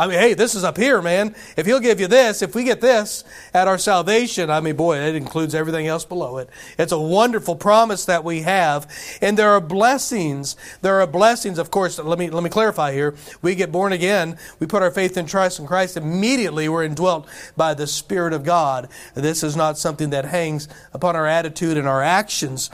I 0.00 0.06
mean, 0.06 0.18
hey, 0.18 0.32
this 0.32 0.54
is 0.54 0.64
up 0.64 0.78
here, 0.78 1.02
man. 1.02 1.34
If 1.58 1.66
He'll 1.66 1.78
give 1.78 2.00
you 2.00 2.06
this, 2.06 2.40
if 2.40 2.54
we 2.54 2.64
get 2.64 2.80
this 2.80 3.22
at 3.52 3.68
our 3.68 3.76
salvation, 3.76 4.48
I 4.48 4.60
mean, 4.60 4.74
boy, 4.74 4.96
it 4.96 5.14
includes 5.14 5.54
everything 5.54 5.88
else 5.88 6.06
below 6.06 6.38
it. 6.38 6.48
It's 6.78 6.92
a 6.92 6.98
wonderful 6.98 7.54
promise 7.54 8.06
that 8.06 8.24
we 8.24 8.40
have. 8.40 8.90
And 9.20 9.36
there 9.36 9.50
are 9.50 9.60
blessings. 9.60 10.56
There 10.80 11.02
are 11.02 11.06
blessings, 11.06 11.58
of 11.58 11.70
course. 11.70 11.98
Let 11.98 12.18
me, 12.18 12.30
let 12.30 12.42
me 12.42 12.48
clarify 12.48 12.94
here. 12.94 13.14
We 13.42 13.54
get 13.54 13.70
born 13.70 13.92
again. 13.92 14.38
We 14.58 14.66
put 14.66 14.82
our 14.82 14.90
faith 14.90 15.18
and 15.18 15.28
trust 15.28 15.58
in 15.58 15.66
Christ. 15.66 15.98
Immediately, 15.98 16.70
we're 16.70 16.84
indwelt 16.84 17.28
by 17.54 17.74
the 17.74 17.86
Spirit 17.86 18.32
of 18.32 18.42
God. 18.42 18.88
This 19.12 19.42
is 19.42 19.54
not 19.54 19.76
something 19.76 20.08
that 20.08 20.24
hangs 20.24 20.66
upon 20.94 21.14
our 21.14 21.26
attitude 21.26 21.76
and 21.76 21.86
our 21.86 22.02
actions. 22.02 22.70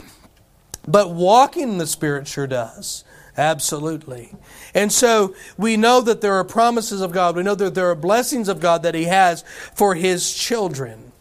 But 0.87 1.11
walking 1.11 1.63
in 1.63 1.77
the 1.77 1.87
Spirit 1.87 2.25
sure 2.25 2.47
does. 2.47 3.03
Absolutely. 3.37 4.33
And 4.73 4.91
so 4.91 5.35
we 5.57 5.77
know 5.77 6.01
that 6.01 6.21
there 6.21 6.33
are 6.33 6.43
promises 6.43 7.01
of 7.01 7.11
God. 7.11 7.35
We 7.35 7.43
know 7.43 7.55
that 7.55 7.75
there 7.75 7.89
are 7.91 7.95
blessings 7.95 8.49
of 8.49 8.59
God 8.59 8.81
that 8.81 8.95
He 8.95 9.05
has 9.05 9.43
for 9.75 9.93
His 9.93 10.33
children. 10.33 11.11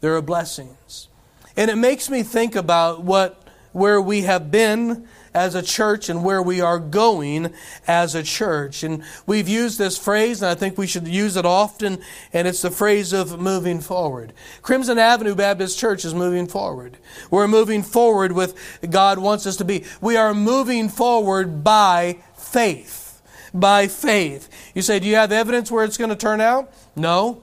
There 0.00 0.16
are 0.16 0.22
blessings. 0.22 1.08
And 1.56 1.70
it 1.70 1.76
makes 1.76 2.08
me 2.08 2.22
think 2.22 2.56
about 2.56 3.02
what 3.02 3.42
where 3.72 4.00
we 4.00 4.22
have 4.22 4.50
been 4.50 5.06
as 5.36 5.54
a 5.54 5.62
church 5.62 6.08
and 6.08 6.24
where 6.24 6.40
we 6.40 6.62
are 6.62 6.78
going 6.78 7.52
as 7.86 8.14
a 8.14 8.22
church. 8.22 8.82
And 8.82 9.04
we've 9.26 9.46
used 9.46 9.78
this 9.78 9.98
phrase, 9.98 10.40
and 10.40 10.50
I 10.50 10.54
think 10.54 10.78
we 10.78 10.86
should 10.86 11.06
use 11.06 11.36
it 11.36 11.44
often, 11.44 11.98
and 12.32 12.48
it's 12.48 12.62
the 12.62 12.70
phrase 12.70 13.12
of 13.12 13.38
moving 13.38 13.80
forward. 13.80 14.32
Crimson 14.62 14.98
Avenue 14.98 15.34
Baptist 15.34 15.78
Church 15.78 16.06
is 16.06 16.14
moving 16.14 16.46
forward. 16.46 16.96
We're 17.30 17.48
moving 17.48 17.82
forward 17.82 18.32
with 18.32 18.56
God 18.88 19.18
wants 19.18 19.46
us 19.46 19.58
to 19.58 19.64
be. 19.66 19.84
We 20.00 20.16
are 20.16 20.32
moving 20.32 20.88
forward 20.88 21.62
by 21.62 22.16
faith. 22.34 23.20
By 23.52 23.88
faith. 23.88 24.48
You 24.74 24.80
say, 24.80 24.98
Do 24.98 25.06
you 25.06 25.16
have 25.16 25.32
evidence 25.32 25.70
where 25.70 25.84
it's 25.84 25.98
going 25.98 26.10
to 26.10 26.16
turn 26.16 26.40
out? 26.40 26.72
No. 26.96 27.42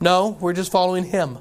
No, 0.00 0.38
we're 0.40 0.54
just 0.54 0.72
following 0.72 1.04
Him. 1.04 1.38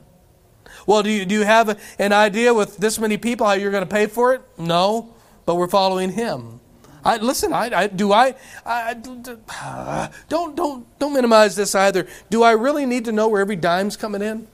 Well, 0.85 1.03
do 1.03 1.09
you, 1.09 1.25
do 1.25 1.35
you 1.35 1.45
have 1.45 1.79
an 1.97 2.11
idea 2.11 2.53
with 2.53 2.77
this 2.77 2.99
many 2.99 3.17
people 3.17 3.47
how 3.47 3.53
you're 3.53 3.71
going 3.71 3.87
to 3.87 3.89
pay 3.89 4.07
for 4.07 4.33
it? 4.33 4.41
No 4.57 5.14
but 5.45 5.55
we're 5.55 5.67
following 5.67 6.11
Him. 6.11 6.59
I, 7.05 7.17
listen, 7.17 7.53
I, 7.53 7.83
I 7.83 7.87
do 7.87 8.11
I, 8.11 8.33
I, 8.65 8.95
don't 10.29 10.55
don't 10.55 10.99
don't 10.99 11.13
minimize 11.13 11.55
this 11.55 11.75
either. 11.75 12.07
Do 12.31 12.41
I 12.41 12.53
really 12.53 12.87
need 12.87 13.05
to 13.05 13.11
know 13.11 13.27
where 13.27 13.41
every 13.41 13.55
dime's 13.55 13.95
coming 13.95 14.23
in, 14.23 14.47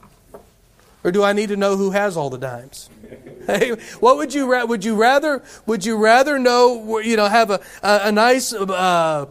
or 1.03 1.11
do 1.11 1.23
I 1.23 1.31
need 1.31 1.47
to 1.49 1.55
know 1.55 1.77
who 1.77 1.91
has 1.91 2.17
all 2.17 2.29
the 2.29 2.37
dimes? 2.37 2.89
Hey, 3.47 3.71
what 3.99 4.17
would 4.17 4.35
you 4.35 4.45
would 4.67 4.85
you 4.85 4.95
rather 4.95 5.41
would 5.65 5.83
you 5.83 5.97
rather 5.97 6.37
know 6.37 6.99
you 6.99 7.17
know 7.17 7.27
have 7.27 7.49
a 7.49 7.59
a, 7.81 8.01
a 8.03 8.11
nice 8.11 8.53
uh, 8.53 9.25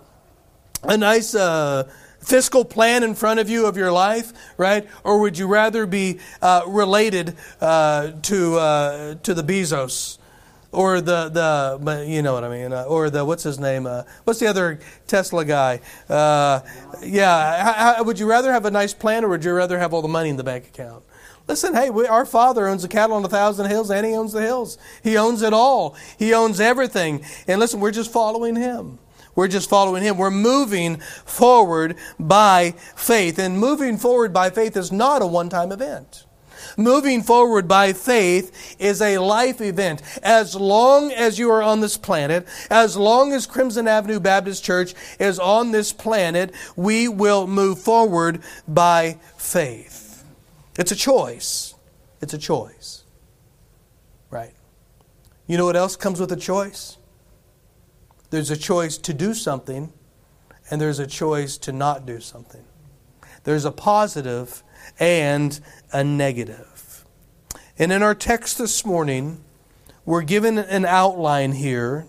a 0.83 0.97
nice 0.97 1.33
uh, 1.33 1.89
fiscal 2.19 2.65
plan 2.65 3.05
in 3.05 3.15
front 3.15 3.39
of 3.39 3.49
you 3.49 3.67
of 3.67 3.77
your 3.77 3.93
life, 3.93 4.33
right? 4.57 4.87
Or 5.05 5.21
would 5.21 5.39
you 5.39 5.47
rather 5.47 5.87
be 5.87 6.19
uh, 6.43 6.63
related 6.67 7.37
uh, 7.61 8.13
to 8.23 8.57
uh, 8.59 9.15
to 9.23 9.33
the 9.33 9.45
Bezos? 9.45 10.19
Or 10.73 11.01
the 11.01 11.29
the 11.29 12.07
you 12.07 12.23
know 12.23 12.35
what 12.35 12.45
I 12.45 12.49
mean, 12.49 12.73
uh, 12.73 12.85
or 12.85 13.11
the 13.11 13.25
what's 13.25 13.43
his 13.43 13.59
name? 13.59 13.87
Uh, 13.87 14.05
what's 14.25 14.39
the 14.41 14.47
other 14.47 14.79
Tesla 15.07 15.45
guy? 15.45 15.81
Uh, 16.09 16.61
yeah, 17.03 17.63
how, 17.63 17.95
how, 17.95 18.03
would 18.05 18.19
you 18.19 18.29
rather 18.29 18.53
have 18.53 18.65
a 18.65 18.71
nice 18.71 18.95
plan, 18.95 19.25
or 19.25 19.29
would 19.29 19.45
you 19.45 19.53
rather 19.53 19.79
have 19.79 19.93
all 19.93 20.03
the 20.03 20.09
money 20.09 20.29
in 20.29 20.37
the 20.37 20.45
bank 20.45 20.67
account? 20.69 21.03
Listen, 21.49 21.75
hey, 21.75 21.91
we, 21.91 22.07
our 22.07 22.25
Father 22.25 22.69
owns 22.69 22.83
the 22.83 22.89
cattle 22.89 23.17
on 23.17 23.25
a 23.25 23.29
thousand 23.29 23.69
hills, 23.69 23.91
and 23.91 24.07
He 24.07 24.15
owns 24.15 24.33
the 24.33 24.43
hills. 24.43 24.79
He 25.03 25.17
owns 25.17 25.43
it 25.43 25.53
all. 25.53 25.97
He 26.19 26.33
owns 26.33 26.61
everything. 26.61 27.25
And 27.49 27.59
listen, 27.59 27.81
we're 27.81 27.91
just 27.91 28.13
following 28.13 28.55
Him. 28.55 29.01
We're 29.35 29.49
just 29.49 29.69
following 29.69 30.03
Him. 30.03 30.17
We're 30.17 30.31
moving 30.31 30.99
forward 30.99 31.97
by 32.21 32.75
faith, 32.95 33.39
and 33.39 33.59
moving 33.59 33.97
forward 33.97 34.33
by 34.33 34.51
faith 34.51 34.77
is 34.77 34.93
not 34.93 35.23
a 35.23 35.27
one-time 35.27 35.73
event. 35.73 36.25
Moving 36.77 37.23
forward 37.23 37.67
by 37.69 37.93
faith 37.93 38.77
is 38.79 39.01
a 39.01 39.19
life 39.19 39.61
event. 39.61 40.03
As 40.23 40.55
long 40.55 41.13
as 41.13 41.39
you 41.39 41.51
are 41.51 41.63
on 41.63 41.81
this 41.81 41.97
planet, 41.97 42.47
as 42.71 42.97
long 42.97 43.33
as 43.33 43.47
Crimson 43.47 43.89
Avenue 43.89 44.21
Baptist 44.21 44.65
Church 44.65 44.95
is 45.19 45.39
on 45.39 45.73
this 45.73 45.93
planet, 45.93 46.55
we 46.77 47.09
will 47.09 47.47
move 47.47 47.79
forward 47.79 48.43
by 48.67 49.19
faith. 49.37 50.25
It's 50.79 50.93
a 50.93 50.97
choice. 50.97 51.75
It's 52.21 52.35
a 52.35 52.39
choice. 52.39 53.05
Right. 54.31 54.55
You 55.47 55.57
know 55.57 55.67
what 55.67 55.77
else 55.77 55.97
comes 55.97 56.21
with 56.21 56.31
a 56.33 56.37
choice? 56.37 56.97
There's 58.31 58.51
a 58.51 58.57
choice 58.57 58.97
to 58.99 59.13
do 59.13 59.35
something, 59.35 59.93
and 60.71 60.81
there's 60.81 61.01
a 61.01 61.07
choice 61.07 61.59
to 61.59 61.73
not 61.73 62.07
do 62.07 62.21
something. 62.21 62.65
There's 63.43 63.65
a 63.65 63.73
positive 63.73 64.63
and 64.99 65.61
a 65.93 66.05
negative. 66.05 67.05
And 67.79 67.93
in 67.93 68.03
our 68.03 68.15
text 68.15 68.59
this 68.59 68.85
morning, 68.85 69.43
we're 70.05 70.23
given 70.23 70.59
an 70.59 70.85
outline 70.85 71.53
here 71.53 72.07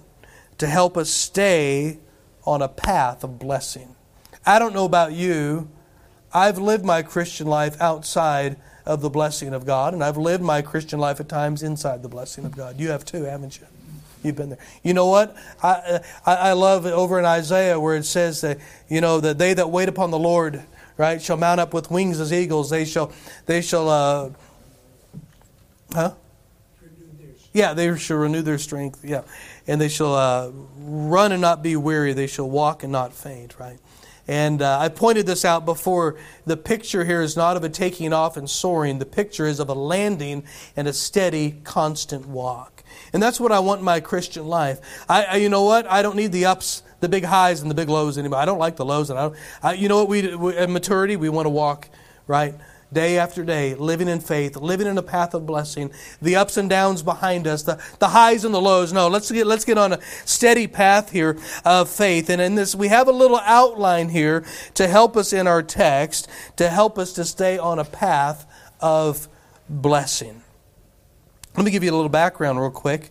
to 0.58 0.68
help 0.68 0.98
us 0.98 1.10
stay 1.10 2.00
on 2.46 2.62
a 2.62 2.68
path 2.68 3.24
of 3.24 3.40
blessing. 3.40 3.96
I 4.46 4.60
don't 4.60 4.74
know 4.74 4.86
about 4.86 5.14
you. 5.14 5.70
I've 6.34 6.58
lived 6.58 6.86
my 6.86 7.02
Christian 7.02 7.48
life 7.48 7.80
outside 7.80 8.58
of 8.86 9.02
the 9.02 9.10
blessing 9.10 9.54
of 9.54 9.66
God, 9.66 9.94
and 9.94 10.04
I've 10.04 10.18
lived 10.18 10.44
my 10.44 10.62
Christian 10.62 11.00
life 11.00 11.20
at 11.20 11.30
times 11.30 11.62
inside 11.62 12.02
the 12.02 12.10
blessing 12.10 12.46
of 12.46 12.56
God. 12.56 12.80
You 12.80 12.90
have 12.90 13.06
too, 13.06 13.24
haven't 13.24 13.60
you? 13.60 13.68
You've 14.24 14.36
been 14.36 14.50
there. 14.50 14.60
You 14.84 14.94
know 14.94 15.08
what? 15.08 15.36
I, 15.64 15.70
uh, 15.70 16.00
I, 16.26 16.36
I 16.36 16.54
love 16.54 16.86
over 16.86 17.18
in 17.18 17.26
Isaiah 17.26 17.80
where 17.80 17.96
it 17.96 18.06
says 18.06 18.42
that, 18.42 18.60
you 18.88 19.02
know, 19.02 19.20
that 19.20 19.38
they 19.38 19.54
that 19.54 19.70
wait 19.70 19.90
upon 19.90 20.12
the 20.12 20.20
Lord, 20.20 20.64
right, 21.02 21.22
shall 21.22 21.38
mount 21.38 21.60
up 21.60 21.74
with 21.74 21.90
wings 21.92 22.20
as 22.20 22.32
eagles. 22.32 22.70
They 22.70 22.86
shall, 22.86 23.12
they 23.48 23.62
shall, 23.62 23.90
uh, 23.90 24.30
huh? 25.94 26.14
Yeah, 27.54 27.74
they 27.74 27.98
shall 27.98 28.18
renew 28.18 28.44
their 28.44 28.58
strength. 28.58 29.04
Yeah. 29.04 29.24
And 29.68 29.82
they 29.82 29.90
shall 29.90 30.16
uh, 30.16 30.52
run 30.78 31.32
and 31.32 31.42
not 31.42 31.62
be 31.62 31.76
weary. 31.76 32.14
They 32.14 32.28
shall 32.28 32.50
walk 32.50 32.84
and 32.84 32.92
not 32.92 33.14
faint, 33.14 33.60
right? 33.60 33.80
And 34.28 34.62
uh, 34.62 34.80
I 34.80 34.88
pointed 34.88 35.26
this 35.26 35.44
out 35.44 35.66
before. 35.66 36.18
The 36.46 36.56
picture 36.56 37.04
here 37.04 37.22
is 37.22 37.36
not 37.36 37.58
of 37.58 37.64
a 37.64 37.70
taking 37.70 38.14
off 38.14 38.38
and 38.38 38.50
soaring, 38.50 39.00
the 39.00 39.06
picture 39.06 39.48
is 39.48 39.60
of 39.60 39.68
a 39.68 39.74
landing 39.74 40.44
and 40.78 40.88
a 40.88 40.94
steady, 40.94 41.60
constant 41.64 42.28
walk. 42.28 42.84
And 43.12 43.22
that's 43.22 43.40
what 43.40 43.52
I 43.52 43.60
want 43.60 43.80
in 43.80 43.86
my 43.86 44.00
Christian 44.00 44.48
life. 44.48 44.80
I, 45.10 45.24
I 45.24 45.36
you 45.38 45.50
know 45.50 45.64
what? 45.64 45.86
I 45.88 46.02
don't 46.02 46.16
need 46.16 46.32
the 46.32 46.46
ups, 46.46 46.84
the 47.02 47.10
big 47.10 47.26
highs, 47.26 47.62
and 47.62 47.70
the 47.70 47.76
big 47.76 47.90
lows 47.90 48.18
anymore. 48.18 48.40
I 48.40 48.46
don't 48.46 48.60
like 48.60 48.78
the 48.78 48.86
lows. 48.86 49.10
And 49.10 49.20
I, 49.20 49.24
don't, 49.24 49.36
I 49.62 49.74
you 49.74 49.90
know 49.90 49.98
what? 49.98 50.08
We, 50.08 50.36
we 50.36 50.56
at 50.56 50.70
maturity, 50.70 51.18
we 51.18 51.30
want 51.30 51.46
to 51.46 51.50
walk 51.50 51.90
right 52.28 52.56
day 52.94 53.18
after 53.18 53.44
day, 53.44 53.74
living 53.76 54.08
in 54.08 54.20
faith, 54.20 54.56
living 54.58 54.88
in 54.88 54.98
a 54.98 55.04
path 55.04 55.34
of 55.34 55.46
blessing, 55.46 55.92
the 56.22 56.36
ups 56.36 56.58
and 56.58 56.70
downs 56.70 57.02
behind 57.02 57.48
us, 57.48 57.64
the, 57.64 57.82
the 58.00 58.10
highs 58.10 58.44
and 58.44 58.54
the 58.54 58.62
lows. 58.62 58.92
No, 58.92 59.08
let's 59.08 59.32
get, 59.32 59.48
let's 59.48 59.66
get 59.66 59.78
on 59.78 59.94
a 59.94 60.00
steady 60.26 60.68
path 60.68 61.12
here 61.12 61.38
of 61.64 61.90
faith. 61.90 62.30
And 62.30 62.42
in 62.42 62.56
this, 62.56 62.76
we 62.76 62.90
have 62.90 63.08
a 63.08 63.12
little 63.12 63.40
outline 63.40 64.10
here 64.10 64.44
to 64.74 64.88
help 64.88 65.16
us 65.16 65.32
in 65.32 65.48
our 65.48 65.64
text, 65.64 66.28
to 66.58 66.70
help 66.70 66.98
us 66.98 67.14
to 67.14 67.24
stay 67.24 67.58
on 67.58 67.80
a 67.80 67.86
path 67.86 68.46
of 68.82 69.28
blessing. 69.70 70.42
Let 71.56 71.66
me 71.66 71.72
give 71.72 71.84
you 71.84 71.92
a 71.92 71.96
little 71.96 72.10
background 72.10 72.60
real 72.60 72.72
quick. 72.72 73.10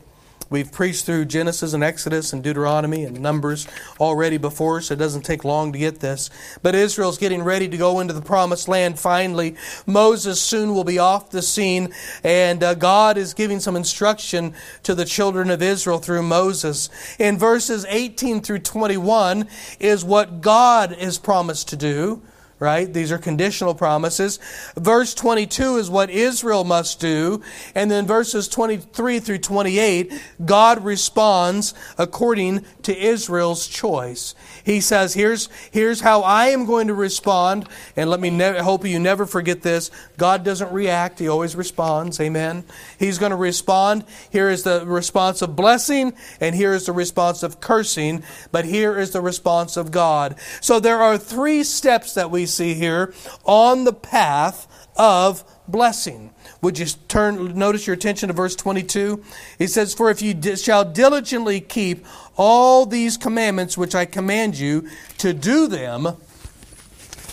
We've 0.51 0.71
preached 0.71 1.07
through 1.07 1.27
Genesis 1.27 1.75
and 1.75 1.85
Exodus 1.85 2.33
and 2.33 2.43
Deuteronomy 2.43 3.05
and 3.05 3.21
Numbers 3.21 3.69
already 4.01 4.37
before, 4.37 4.81
so 4.81 4.95
it 4.95 4.99
doesn't 4.99 5.23
take 5.23 5.45
long 5.45 5.73
to 5.73 5.79
get 5.79 6.01
this. 6.01 6.29
But 6.61 6.75
Israel's 6.75 7.19
getting 7.19 7.45
ready 7.45 7.69
to 7.69 7.77
go 7.77 8.01
into 8.01 8.13
the 8.13 8.21
promised 8.21 8.67
land 8.67 8.99
finally. 8.99 9.55
Moses 9.87 10.43
soon 10.43 10.75
will 10.75 10.83
be 10.83 10.99
off 10.99 11.31
the 11.31 11.41
scene, 11.41 11.95
and 12.25 12.65
uh, 12.65 12.75
God 12.75 13.17
is 13.17 13.33
giving 13.33 13.61
some 13.61 13.77
instruction 13.77 14.53
to 14.83 14.93
the 14.97 15.05
children 15.05 15.51
of 15.51 15.63
Israel 15.63 16.01
through 16.01 16.25
Moses. 16.25 16.91
In 17.21 17.39
verses 17.39 17.87
18 17.89 18.41
through 18.41 18.59
21 18.59 19.47
is 19.79 20.05
what 20.05 20.41
God 20.41 20.93
is 20.93 21.17
promised 21.17 21.69
to 21.69 21.77
do 21.77 22.23
right? 22.61 22.93
These 22.93 23.11
are 23.11 23.19
conditional 23.19 23.75
promises. 23.75 24.39
Verse 24.77 25.15
22 25.15 25.79
is 25.79 25.91
what 25.91 26.11
Israel 26.11 26.63
must 26.63 27.01
do. 27.01 27.43
And 27.75 27.91
then 27.91 28.07
verses 28.07 28.49
23 28.49 29.19
through 29.19 29.39
28, 29.39 30.13
God 30.45 30.85
responds 30.85 31.73
according 31.97 32.65
to 32.83 32.97
Israel's 32.97 33.67
choice. 33.67 34.35
He 34.63 34.83
says, 34.83 35.15
here's, 35.15 35.49
here's 35.71 36.03
how 36.03 36.21
I 36.21 36.49
am 36.49 36.67
going 36.67 36.89
to 36.89 36.95
respond. 36.95 37.67
And 37.97 38.11
let 38.11 38.21
me 38.21 38.29
ne- 38.29 38.59
hope 38.59 38.85
you 38.85 38.99
never 38.99 39.25
forget 39.25 39.63
this. 39.63 39.91
God 40.19 40.45
doesn't 40.45 40.71
react. 40.71 41.19
He 41.19 41.29
always 41.29 41.57
responds. 41.57 42.21
Amen. 42.21 42.65
He's 42.99 43.19
going 43.19 43.31
to 43.31 43.37
respond. 43.37 44.05
Here 44.31 44.51
is 44.51 44.65
the 44.65 44.85
response 44.85 45.41
of 45.41 45.57
blessing 45.57 46.13
and 46.41 46.55
here 46.55 46.75
is 46.75 46.85
the 46.85 46.93
response 46.93 47.43
of 47.43 47.61
cursing. 47.61 48.23
But 48.53 48.67
here 48.67 48.99
is 48.99 49.13
the 49.13 49.23
response 49.23 49.79
of 49.79 49.91
God. 49.91 50.37
So 50.61 50.79
there 50.79 51.01
are 51.01 51.17
three 51.17 51.65
steps 51.65 52.13
that 52.15 52.31
we 52.31 52.47
see 52.51 52.75
here 52.75 53.15
on 53.45 53.85
the 53.85 53.93
path 53.93 54.67
of 54.97 55.45
blessing. 55.67 56.31
Would 56.61 56.79
you 56.79 56.87
turn 57.09 57.57
notice 57.57 57.87
your 57.87 57.95
attention 57.95 58.29
to 58.29 58.35
verse 58.35 58.55
22? 58.55 59.23
He 59.59 59.67
says, 59.67 59.95
"For 59.95 60.11
if 60.11 60.21
you 60.21 60.57
shall 60.57 60.85
diligently 60.85 61.61
keep 61.61 62.05
all 62.37 62.85
these 62.85 63.17
commandments 63.17 63.79
which 63.79 63.95
I 63.95 64.05
command 64.05 64.59
you 64.59 64.89
to 65.19 65.33
do 65.33 65.67
them, 65.69 66.17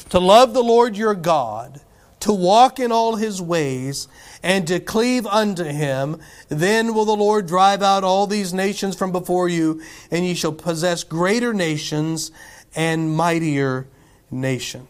to 0.09 0.19
love 0.19 0.53
the 0.53 0.63
Lord 0.63 0.95
your 0.95 1.15
God, 1.15 1.81
to 2.21 2.31
walk 2.31 2.79
in 2.79 2.91
all 2.91 3.15
his 3.15 3.41
ways, 3.41 4.07
and 4.41 4.65
to 4.67 4.79
cleave 4.79 5.27
unto 5.27 5.63
him, 5.63 6.17
then 6.47 6.93
will 6.93 7.05
the 7.05 7.15
Lord 7.15 7.47
drive 7.47 7.81
out 7.81 8.03
all 8.03 8.27
these 8.27 8.53
nations 8.53 8.95
from 8.95 9.11
before 9.11 9.49
you, 9.49 9.81
and 10.09 10.25
ye 10.25 10.33
shall 10.33 10.53
possess 10.53 11.03
greater 11.03 11.53
nations 11.53 12.31
and 12.75 13.15
mightier 13.15 13.87
nations. 14.31 14.87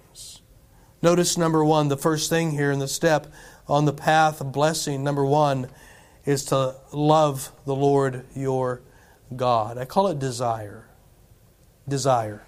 Notice 1.01 1.38
number 1.38 1.63
one, 1.63 1.88
the 1.89 1.98
first 1.98 2.30
thing 2.30 2.51
here 2.51 2.72
in 2.72 2.80
the 2.80 2.88
step 2.88 3.27
on 3.68 3.86
the 3.86 3.94
path 3.94 4.42
of 4.42 4.51
blessing, 4.51 5.04
number 5.04 5.25
one, 5.25 5.70
is 6.25 6.46
to 6.46 6.75
love 6.92 7.51
the 7.66 7.75
Lord 7.75 8.25
your 8.36 8.82
God. 9.36 9.77
I 9.77 9.86
call 9.86 10.08
it 10.08 10.20
desire. 10.20 10.86
Desire. 11.88 12.44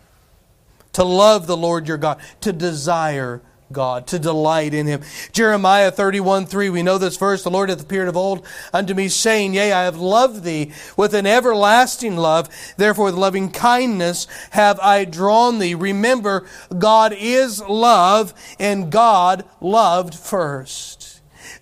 To 0.94 1.04
love 1.04 1.48
the 1.48 1.58
Lord 1.58 1.88
your 1.88 1.98
God. 1.98 2.20
To 2.42 2.52
desire 2.52 3.42
God, 3.72 4.08
to 4.08 4.20
delight 4.20 4.74
in 4.74 4.88
Him. 4.88 5.02
Jeremiah 5.32 5.92
31 5.92 6.46
3, 6.46 6.70
we 6.70 6.84
know 6.84 6.98
this 6.98 7.18
verse 7.18 7.44
The 7.44 7.52
Lord 7.52 7.70
hath 7.70 7.82
appeared 7.82 8.08
of 8.08 8.18
old 8.18 8.46
unto 8.74 8.94
me, 8.94 9.08
saying, 9.08 9.54
Yea, 9.54 9.72
I 9.72 9.84
have 9.84 9.98
loved 9.98 10.44
thee 10.44 10.72
with 10.98 11.14
an 11.14 11.26
everlasting 11.26 12.18
love. 12.18 12.50
Therefore, 12.78 13.06
with 13.06 13.16
loving 13.16 13.52
kindness 13.52 14.28
have 14.52 14.80
I 14.80 15.06
drawn 15.06 15.60
thee. 15.60 15.76
Remember, 15.76 16.46
God 16.78 17.14
is 17.18 17.62
love, 17.62 18.34
and 18.60 18.92
God 18.92 19.46
loved 19.62 20.16
first. 20.16 20.99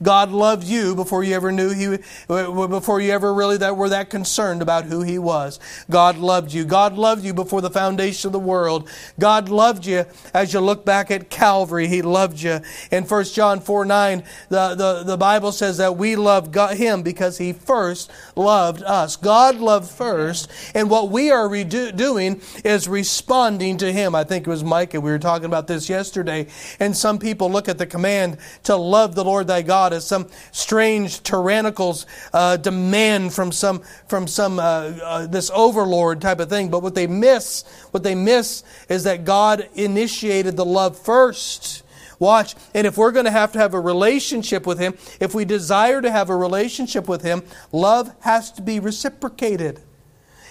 God 0.01 0.31
loved 0.31 0.63
you 0.63 0.95
before 0.95 1.23
you 1.23 1.35
ever 1.35 1.51
knew 1.51 1.69
He, 1.73 1.97
before 2.27 3.01
you 3.01 3.11
ever 3.11 3.33
really 3.33 3.57
that 3.57 3.75
were 3.75 3.89
that 3.89 4.09
concerned 4.09 4.61
about 4.61 4.85
who 4.85 5.01
He 5.01 5.17
was. 5.19 5.59
God 5.89 6.17
loved 6.17 6.53
you. 6.53 6.65
God 6.65 6.93
loved 6.97 7.23
you 7.23 7.33
before 7.33 7.61
the 7.61 7.69
foundation 7.69 8.27
of 8.27 8.33
the 8.33 8.39
world. 8.39 8.89
God 9.19 9.49
loved 9.49 9.85
you 9.85 10.05
as 10.33 10.53
you 10.53 10.59
look 10.59 10.85
back 10.85 11.11
at 11.11 11.29
Calvary. 11.29 11.87
He 11.87 12.01
loved 12.01 12.41
you. 12.41 12.59
In 12.91 13.03
1 13.03 13.23
John 13.25 13.59
4 13.59 13.85
9, 13.85 14.23
the, 14.49 14.75
the, 14.75 15.03
the 15.03 15.17
Bible 15.17 15.51
says 15.51 15.77
that 15.77 15.97
we 15.97 16.15
love 16.15 16.51
God, 16.51 16.77
Him 16.77 17.01
because 17.01 17.37
He 17.37 17.53
first 17.53 18.11
loved 18.35 18.83
us. 18.83 19.15
God 19.15 19.57
loved 19.57 19.89
first, 19.89 20.51
and 20.75 20.89
what 20.89 21.09
we 21.09 21.31
are 21.31 21.47
redo- 21.47 21.95
doing 21.95 22.41
is 22.63 22.87
responding 22.87 23.77
to 23.77 23.91
Him. 23.91 24.15
I 24.15 24.23
think 24.23 24.47
it 24.47 24.49
was 24.49 24.63
Micah. 24.63 25.01
We 25.01 25.11
were 25.11 25.19
talking 25.19 25.45
about 25.45 25.67
this 25.67 25.89
yesterday, 25.89 26.47
and 26.79 26.95
some 26.95 27.19
people 27.19 27.51
look 27.51 27.67
at 27.67 27.77
the 27.77 27.85
command 27.85 28.37
to 28.63 28.75
love 28.75 29.15
the 29.15 29.23
Lord 29.23 29.47
thy 29.47 29.61
God 29.61 29.86
God 29.87 29.95
as 29.95 30.05
some 30.05 30.27
strange 30.51 31.23
tyrannical 31.23 31.97
uh, 32.33 32.57
demand 32.57 33.33
from 33.33 33.53
some 33.53 33.81
from 34.09 34.27
some 34.27 34.59
uh, 34.59 34.63
uh, 35.01 35.27
this 35.27 35.49
overlord 35.53 36.19
type 36.19 36.41
of 36.41 36.49
thing. 36.49 36.69
But 36.69 36.83
what 36.83 36.93
they 36.93 37.07
miss, 37.07 37.63
what 37.91 38.03
they 38.03 38.15
miss, 38.15 38.63
is 38.89 39.05
that 39.05 39.23
God 39.23 39.69
initiated 39.75 40.57
the 40.57 40.65
love 40.65 40.99
first. 40.99 41.83
Watch, 42.19 42.55
and 42.73 42.87
if 42.87 42.97
we're 42.97 43.11
going 43.11 43.25
to 43.25 43.31
have 43.31 43.51
to 43.51 43.59
have 43.59 43.75
a 43.75 43.79
relationship 43.79 44.65
with 44.65 44.79
Him, 44.79 44.97
if 45.19 45.35
we 45.35 45.45
desire 45.45 46.01
to 46.01 46.11
have 46.11 46.31
a 46.31 46.35
relationship 46.35 47.07
with 47.07 47.21
Him, 47.21 47.43
love 47.71 48.11
has 48.21 48.51
to 48.53 48.63
be 48.63 48.79
reciprocated. 48.79 49.79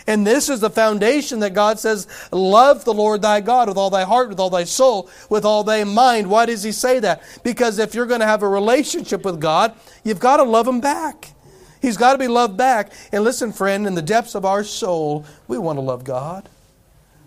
And 0.06 0.26
this 0.26 0.48
is 0.48 0.60
the 0.60 0.70
foundation 0.70 1.40
that 1.40 1.52
God 1.52 1.80
says, 1.80 2.06
love 2.30 2.84
the 2.84 2.94
Lord 2.94 3.22
thy 3.22 3.40
God 3.40 3.68
with 3.68 3.76
all 3.76 3.90
thy 3.90 4.04
heart, 4.04 4.28
with 4.28 4.38
all 4.38 4.50
thy 4.50 4.64
soul, 4.64 5.10
with 5.28 5.44
all 5.44 5.64
thy 5.64 5.82
mind. 5.82 6.30
Why 6.30 6.46
does 6.46 6.62
he 6.62 6.70
say 6.70 7.00
that? 7.00 7.22
Because 7.42 7.78
if 7.78 7.94
you're 7.94 8.06
going 8.06 8.20
to 8.20 8.26
have 8.26 8.42
a 8.42 8.48
relationship 8.48 9.24
with 9.24 9.40
God, 9.40 9.74
you've 10.04 10.20
got 10.20 10.36
to 10.36 10.44
love 10.44 10.68
him 10.68 10.80
back. 10.80 11.32
He's 11.82 11.96
got 11.96 12.12
to 12.12 12.18
be 12.18 12.28
loved 12.28 12.56
back. 12.56 12.92
And 13.12 13.24
listen, 13.24 13.52
friend, 13.52 13.86
in 13.86 13.94
the 13.94 14.02
depths 14.02 14.34
of 14.34 14.44
our 14.44 14.62
soul, 14.62 15.26
we 15.48 15.58
want 15.58 15.76
to 15.76 15.82
love 15.82 16.04
God. 16.04 16.48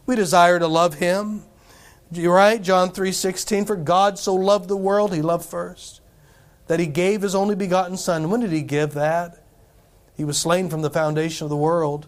We 0.06 0.16
desire 0.16 0.58
to 0.58 0.68
love 0.68 0.96
him. 0.96 1.44
You're 2.12 2.34
right, 2.34 2.62
John 2.62 2.90
3:16, 2.90 3.68
for 3.68 3.76
God 3.76 4.18
so 4.18 4.34
loved 4.34 4.68
the 4.68 4.76
world, 4.76 5.14
he 5.14 5.22
loved 5.22 5.46
first, 5.46 6.02
that 6.66 6.80
he 6.80 6.88
gave 6.88 7.22
his 7.22 7.36
only 7.36 7.54
begotten 7.54 7.98
son. 7.98 8.32
When 8.32 8.40
did 8.40 8.52
he 8.52 8.64
give 8.64 8.96
that? 8.96 9.44
He 10.18 10.24
was 10.24 10.38
slain 10.38 10.70
from 10.70 10.82
the 10.82 10.90
foundation 10.90 11.46
of 11.46 11.50
the 11.50 11.56
world 11.56 12.08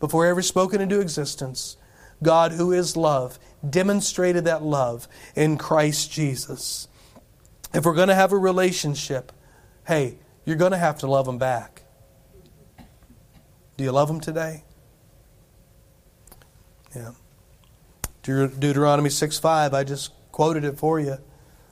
before 0.00 0.26
ever 0.26 0.42
spoken 0.42 0.80
into 0.80 1.00
existence, 1.00 1.76
God, 2.22 2.52
who 2.52 2.72
is 2.72 2.96
love, 2.96 3.38
demonstrated 3.68 4.46
that 4.46 4.62
love 4.62 5.06
in 5.36 5.56
Christ 5.56 6.10
Jesus. 6.10 6.88
If 7.72 7.84
we're 7.84 7.94
going 7.94 8.08
to 8.08 8.14
have 8.14 8.32
a 8.32 8.38
relationship, 8.38 9.30
hey, 9.86 10.18
you're 10.44 10.56
going 10.56 10.72
to 10.72 10.78
have 10.78 10.98
to 10.98 11.06
love 11.06 11.26
them 11.26 11.38
back. 11.38 11.82
Do 13.76 13.84
you 13.84 13.92
love 13.92 14.08
them 14.08 14.20
today? 14.20 14.64
Yeah. 16.94 17.12
Deuteronomy 18.22 19.10
6 19.10 19.38
5, 19.38 19.74
I 19.74 19.84
just 19.84 20.12
quoted 20.32 20.64
it 20.64 20.78
for 20.78 20.98
you. 20.98 21.18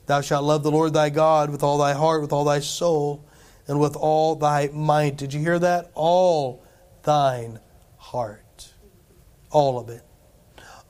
Thou 0.07 0.21
shalt 0.21 0.45
love 0.45 0.63
the 0.63 0.71
Lord 0.71 0.95
thy 0.95 1.11
God 1.11 1.51
with 1.51 1.63
all 1.63 1.77
thy 1.77 1.93
heart, 1.93 2.23
with 2.23 2.33
all 2.33 2.45
thy 2.45 2.61
soul, 2.61 3.25
and 3.67 3.79
with 3.79 3.97
all 3.97 4.37
thy 4.37 4.69
might. 4.73 5.17
Did 5.17 5.35
you 5.35 5.41
hear 5.41 5.59
that? 5.59 5.91
All 5.95 6.63
thine 7.03 7.61
heart. 8.11 8.73
All 9.51 9.79
of 9.79 9.89
it 9.89 10.03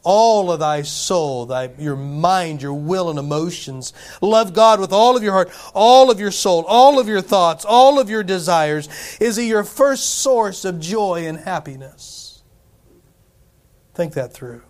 all 0.08 0.50
of 0.50 0.60
thy 0.60 0.80
soul, 0.80 1.44
thy, 1.44 1.70
your 1.78 1.94
mind, 1.94 2.62
your 2.62 2.72
will, 2.72 3.10
and 3.10 3.18
emotions. 3.18 3.92
Love 4.22 4.54
God 4.54 4.80
with 4.80 4.90
all 4.90 5.18
of 5.18 5.22
your 5.22 5.32
heart, 5.32 5.50
all 5.74 6.10
of 6.10 6.18
your 6.18 6.30
soul, 6.30 6.64
all 6.66 6.98
of 6.98 7.08
your 7.08 7.20
thoughts, 7.20 7.64
all 7.64 8.00
of 8.00 8.08
your 8.08 8.22
desires. 8.22 8.88
Is 9.20 9.36
He 9.36 9.48
your 9.48 9.64
first 9.64 10.20
source 10.20 10.64
of 10.64 10.80
joy 10.80 11.26
and 11.26 11.38
happiness? 11.38 12.42
Think 13.94 14.14
that 14.14 14.32
through. 14.32 14.62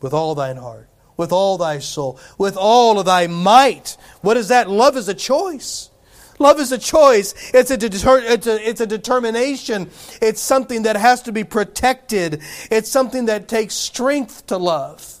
With 0.00 0.12
all 0.12 0.36
thine 0.36 0.58
heart, 0.58 0.88
with 1.16 1.32
all 1.32 1.58
thy 1.58 1.80
soul, 1.80 2.20
with 2.38 2.56
all 2.56 3.00
of 3.00 3.06
thy 3.06 3.26
might. 3.26 3.96
What 4.20 4.36
is 4.36 4.48
that? 4.48 4.70
Love 4.70 4.96
is 4.96 5.08
a 5.08 5.14
choice. 5.14 5.90
Love 6.38 6.60
is 6.60 6.72
a 6.72 6.78
choice. 6.78 7.34
It's 7.54 7.70
a, 7.70 7.76
deter- 7.76 8.22
it's, 8.22 8.46
a, 8.46 8.68
it's 8.68 8.80
a 8.80 8.86
determination. 8.86 9.90
It's 10.20 10.40
something 10.40 10.82
that 10.82 10.96
has 10.96 11.22
to 11.22 11.32
be 11.32 11.44
protected. 11.44 12.42
It's 12.70 12.90
something 12.90 13.26
that 13.26 13.48
takes 13.48 13.74
strength 13.74 14.46
to 14.48 14.58
love. 14.58 15.18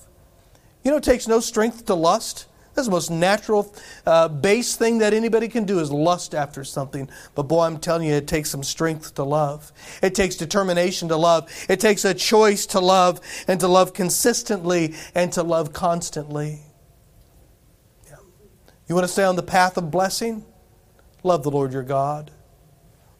You 0.84 0.90
know, 0.90 0.98
it 0.98 1.04
takes 1.04 1.26
no 1.26 1.40
strength 1.40 1.86
to 1.86 1.94
lust. 1.94 2.46
That's 2.74 2.88
the 2.88 2.92
most 2.92 3.10
natural, 3.10 3.74
uh, 4.04 4.28
base 4.28 4.76
thing 4.76 4.98
that 4.98 5.14
anybody 5.14 5.48
can 5.48 5.64
do 5.64 5.80
is 5.80 5.90
lust 5.90 6.34
after 6.34 6.62
something. 6.62 7.08
But 7.34 7.44
boy, 7.44 7.62
I'm 7.62 7.78
telling 7.78 8.06
you, 8.06 8.14
it 8.14 8.28
takes 8.28 8.50
some 8.50 8.62
strength 8.62 9.14
to 9.14 9.24
love. 9.24 9.72
It 10.02 10.14
takes 10.14 10.36
determination 10.36 11.08
to 11.08 11.16
love. 11.16 11.50
It 11.70 11.80
takes 11.80 12.04
a 12.04 12.12
choice 12.12 12.66
to 12.66 12.80
love 12.80 13.20
and 13.48 13.58
to 13.60 13.68
love 13.68 13.94
consistently 13.94 14.94
and 15.14 15.32
to 15.32 15.42
love 15.42 15.72
constantly. 15.72 16.60
Yeah. 18.06 18.16
You 18.86 18.94
want 18.94 19.06
to 19.06 19.12
stay 19.12 19.24
on 19.24 19.36
the 19.36 19.42
path 19.42 19.78
of 19.78 19.90
blessing? 19.90 20.44
Love 21.26 21.42
the 21.42 21.50
Lord 21.50 21.72
your 21.72 21.82
God. 21.82 22.30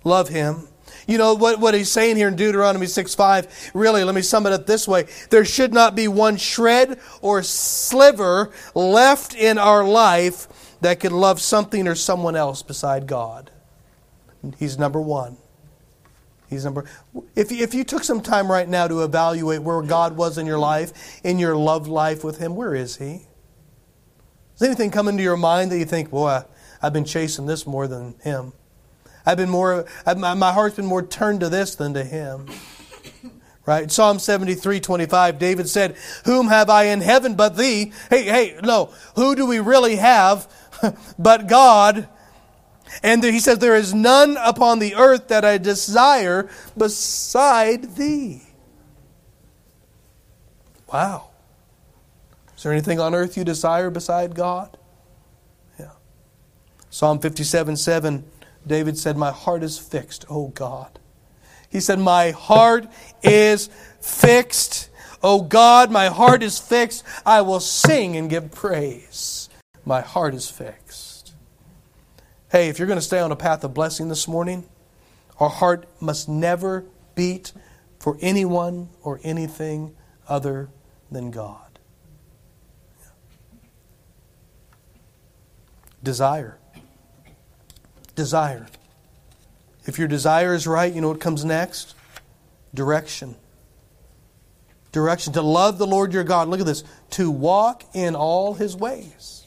Love 0.04 0.28
Him. 0.28 0.68
You 1.08 1.18
know 1.18 1.34
what, 1.34 1.58
what 1.58 1.74
he's 1.74 1.90
saying 1.90 2.16
here 2.16 2.28
in 2.28 2.36
Deuteronomy 2.36 2.86
6 2.86 3.14
5? 3.16 3.72
Really, 3.74 4.04
let 4.04 4.14
me 4.14 4.22
sum 4.22 4.46
it 4.46 4.52
up 4.52 4.64
this 4.64 4.86
way. 4.86 5.06
There 5.30 5.44
should 5.44 5.74
not 5.74 5.96
be 5.96 6.06
one 6.06 6.36
shred 6.36 7.00
or 7.20 7.42
sliver 7.42 8.52
left 8.76 9.34
in 9.34 9.58
our 9.58 9.84
life 9.84 10.76
that 10.82 11.00
could 11.00 11.10
love 11.10 11.40
something 11.40 11.88
or 11.88 11.96
someone 11.96 12.36
else 12.36 12.62
beside 12.62 13.08
God. 13.08 13.50
He's 14.56 14.78
number 14.78 15.00
one. 15.00 15.36
He's 16.48 16.64
number. 16.64 16.84
If 17.34 17.50
if 17.50 17.74
you 17.74 17.82
took 17.82 18.04
some 18.04 18.20
time 18.20 18.48
right 18.48 18.68
now 18.68 18.86
to 18.86 19.02
evaluate 19.02 19.62
where 19.62 19.82
God 19.82 20.16
was 20.16 20.38
in 20.38 20.46
your 20.46 20.60
life, 20.60 21.20
in 21.24 21.40
your 21.40 21.56
love 21.56 21.88
life 21.88 22.22
with 22.22 22.38
Him, 22.38 22.54
where 22.54 22.72
is 22.72 22.98
He? 22.98 23.22
Does 24.52 24.68
anything 24.68 24.92
come 24.92 25.08
into 25.08 25.24
your 25.24 25.36
mind 25.36 25.72
that 25.72 25.78
you 25.78 25.84
think, 25.84 26.10
boy, 26.10 26.42
I've 26.82 26.92
been 26.92 27.04
chasing 27.04 27.46
this 27.46 27.66
more 27.66 27.86
than 27.86 28.14
him. 28.22 28.52
I've 29.24 29.36
been 29.36 29.50
more, 29.50 29.86
I've, 30.04 30.18
my, 30.18 30.34
my 30.34 30.52
heart's 30.52 30.76
been 30.76 30.86
more 30.86 31.04
turned 31.04 31.40
to 31.40 31.48
this 31.48 31.74
than 31.74 31.94
to 31.94 32.04
him. 32.04 32.46
Right? 33.66 33.90
Psalm 33.90 34.20
73, 34.20 34.78
25, 34.78 35.38
David 35.40 35.68
said, 35.68 35.96
Whom 36.24 36.46
have 36.46 36.70
I 36.70 36.84
in 36.84 37.00
heaven 37.00 37.34
but 37.34 37.56
thee? 37.56 37.92
Hey, 38.08 38.22
hey, 38.22 38.60
no. 38.62 38.92
Who 39.16 39.34
do 39.34 39.44
we 39.44 39.58
really 39.58 39.96
have 39.96 40.48
but 41.18 41.48
God? 41.48 42.08
And 43.02 43.24
he 43.24 43.40
says, 43.40 43.58
There 43.58 43.74
is 43.74 43.92
none 43.92 44.36
upon 44.36 44.78
the 44.78 44.94
earth 44.94 45.26
that 45.28 45.44
I 45.44 45.58
desire 45.58 46.48
beside 46.76 47.96
thee. 47.96 48.42
Wow. 50.92 51.30
Is 52.56 52.62
there 52.62 52.72
anything 52.72 53.00
on 53.00 53.16
earth 53.16 53.36
you 53.36 53.42
desire 53.42 53.90
beside 53.90 54.36
God? 54.36 54.78
Psalm 56.96 57.18
57 57.18 57.76
7, 57.76 58.24
David 58.66 58.96
said, 58.96 59.18
My 59.18 59.30
heart 59.30 59.62
is 59.62 59.78
fixed, 59.78 60.24
O 60.30 60.48
God. 60.48 60.98
He 61.68 61.78
said, 61.78 61.98
My 61.98 62.30
heart 62.30 62.86
is 63.22 63.68
fixed. 64.00 64.88
O 65.22 65.42
God, 65.42 65.90
my 65.90 66.06
heart 66.06 66.42
is 66.42 66.58
fixed. 66.58 67.04
I 67.26 67.42
will 67.42 67.60
sing 67.60 68.16
and 68.16 68.30
give 68.30 68.50
praise. 68.50 69.50
My 69.84 70.00
heart 70.00 70.34
is 70.34 70.50
fixed. 70.50 71.34
Hey, 72.50 72.70
if 72.70 72.78
you're 72.78 72.88
going 72.88 72.96
to 72.98 73.04
stay 73.04 73.20
on 73.20 73.30
a 73.30 73.36
path 73.36 73.62
of 73.62 73.74
blessing 73.74 74.08
this 74.08 74.26
morning, 74.26 74.66
our 75.38 75.50
heart 75.50 75.86
must 76.00 76.30
never 76.30 76.86
beat 77.14 77.52
for 77.98 78.16
anyone 78.22 78.88
or 79.02 79.20
anything 79.22 79.94
other 80.28 80.70
than 81.10 81.30
God. 81.30 81.78
Desire 86.02 86.56
desire. 88.16 88.66
If 89.86 89.98
your 89.98 90.08
desire 90.08 90.54
is 90.54 90.66
right, 90.66 90.92
you 90.92 91.00
know 91.00 91.08
what 91.08 91.20
comes 91.20 91.44
next? 91.44 91.94
Direction. 92.74 93.36
Direction. 94.90 95.32
To 95.34 95.42
love 95.42 95.78
the 95.78 95.86
Lord 95.86 96.12
your 96.12 96.24
God. 96.24 96.48
Look 96.48 96.58
at 96.58 96.66
this. 96.66 96.82
To 97.10 97.30
walk 97.30 97.84
in 97.94 98.16
all 98.16 98.54
his 98.54 98.76
ways. 98.76 99.46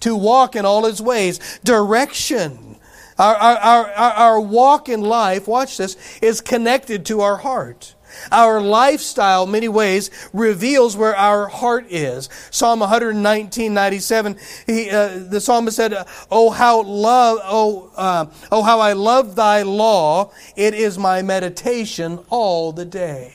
To 0.00 0.14
walk 0.14 0.54
in 0.54 0.66
all 0.66 0.84
his 0.84 1.00
ways. 1.00 1.58
Direction. 1.64 2.76
Our, 3.18 3.34
our, 3.34 3.90
our, 3.90 4.12
our 4.12 4.40
walk 4.40 4.88
in 4.88 5.00
life, 5.00 5.46
watch 5.46 5.76
this, 5.76 5.96
is 6.20 6.40
connected 6.40 7.06
to 7.06 7.20
our 7.20 7.36
heart. 7.36 7.93
Our 8.30 8.60
lifestyle, 8.60 9.46
many 9.46 9.68
ways, 9.68 10.10
reveals 10.32 10.96
where 10.96 11.16
our 11.16 11.48
heart 11.48 11.86
is. 11.90 12.28
Psalm 12.50 12.80
119, 12.80 13.72
97, 13.72 14.36
he, 14.66 14.90
uh, 14.90 15.18
the 15.28 15.40
psalmist 15.40 15.76
said, 15.76 15.94
Oh, 16.30 16.50
how 16.50 16.82
love, 16.82 17.38
oh, 17.42 17.92
uh, 17.96 18.26
oh, 18.50 18.62
how 18.62 18.80
I 18.80 18.92
love 18.92 19.36
thy 19.36 19.62
law. 19.62 20.32
It 20.56 20.74
is 20.74 20.98
my 20.98 21.22
meditation 21.22 22.18
all 22.30 22.72
the 22.72 22.84
day. 22.84 23.34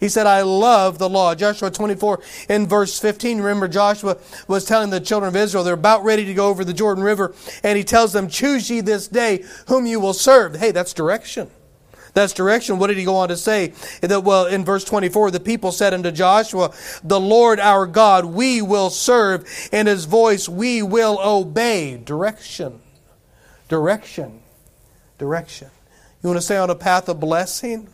He 0.00 0.08
said, 0.08 0.26
I 0.26 0.42
love 0.42 0.98
the 0.98 1.08
law. 1.08 1.34
Joshua 1.34 1.70
24 1.70 2.20
in 2.48 2.66
verse 2.66 2.98
15. 2.98 3.38
Remember, 3.38 3.68
Joshua 3.68 4.16
was 4.46 4.64
telling 4.64 4.90
the 4.90 5.00
children 5.00 5.28
of 5.28 5.36
Israel, 5.36 5.64
they're 5.64 5.74
about 5.74 6.04
ready 6.04 6.24
to 6.24 6.34
go 6.34 6.48
over 6.48 6.64
the 6.64 6.72
Jordan 6.72 7.02
River, 7.02 7.34
and 7.62 7.76
he 7.76 7.84
tells 7.84 8.12
them, 8.12 8.28
Choose 8.28 8.70
ye 8.70 8.80
this 8.80 9.08
day 9.08 9.44
whom 9.66 9.86
you 9.86 9.98
will 10.00 10.14
serve. 10.14 10.56
Hey, 10.56 10.70
that's 10.70 10.92
direction. 10.92 11.50
That's 12.14 12.32
direction. 12.32 12.78
What 12.78 12.88
did 12.88 12.98
he 12.98 13.04
go 13.04 13.16
on 13.16 13.28
to 13.28 13.36
say? 13.36 13.72
That, 14.00 14.24
well, 14.24 14.46
in 14.46 14.64
verse 14.64 14.84
24, 14.84 15.30
the 15.30 15.40
people 15.40 15.72
said 15.72 15.94
unto 15.94 16.10
Joshua, 16.10 16.72
The 17.02 17.20
Lord 17.20 17.60
our 17.60 17.86
God 17.86 18.24
we 18.24 18.62
will 18.62 18.90
serve, 18.90 19.48
and 19.72 19.88
his 19.88 20.04
voice 20.04 20.48
we 20.48 20.82
will 20.82 21.18
obey. 21.22 21.96
Direction. 21.96 22.80
Direction. 23.68 24.40
Direction. 25.18 25.70
You 26.22 26.30
want 26.30 26.38
to 26.38 26.42
stay 26.42 26.56
on 26.56 26.70
a 26.70 26.74
path 26.74 27.08
of 27.08 27.20
blessing? 27.20 27.88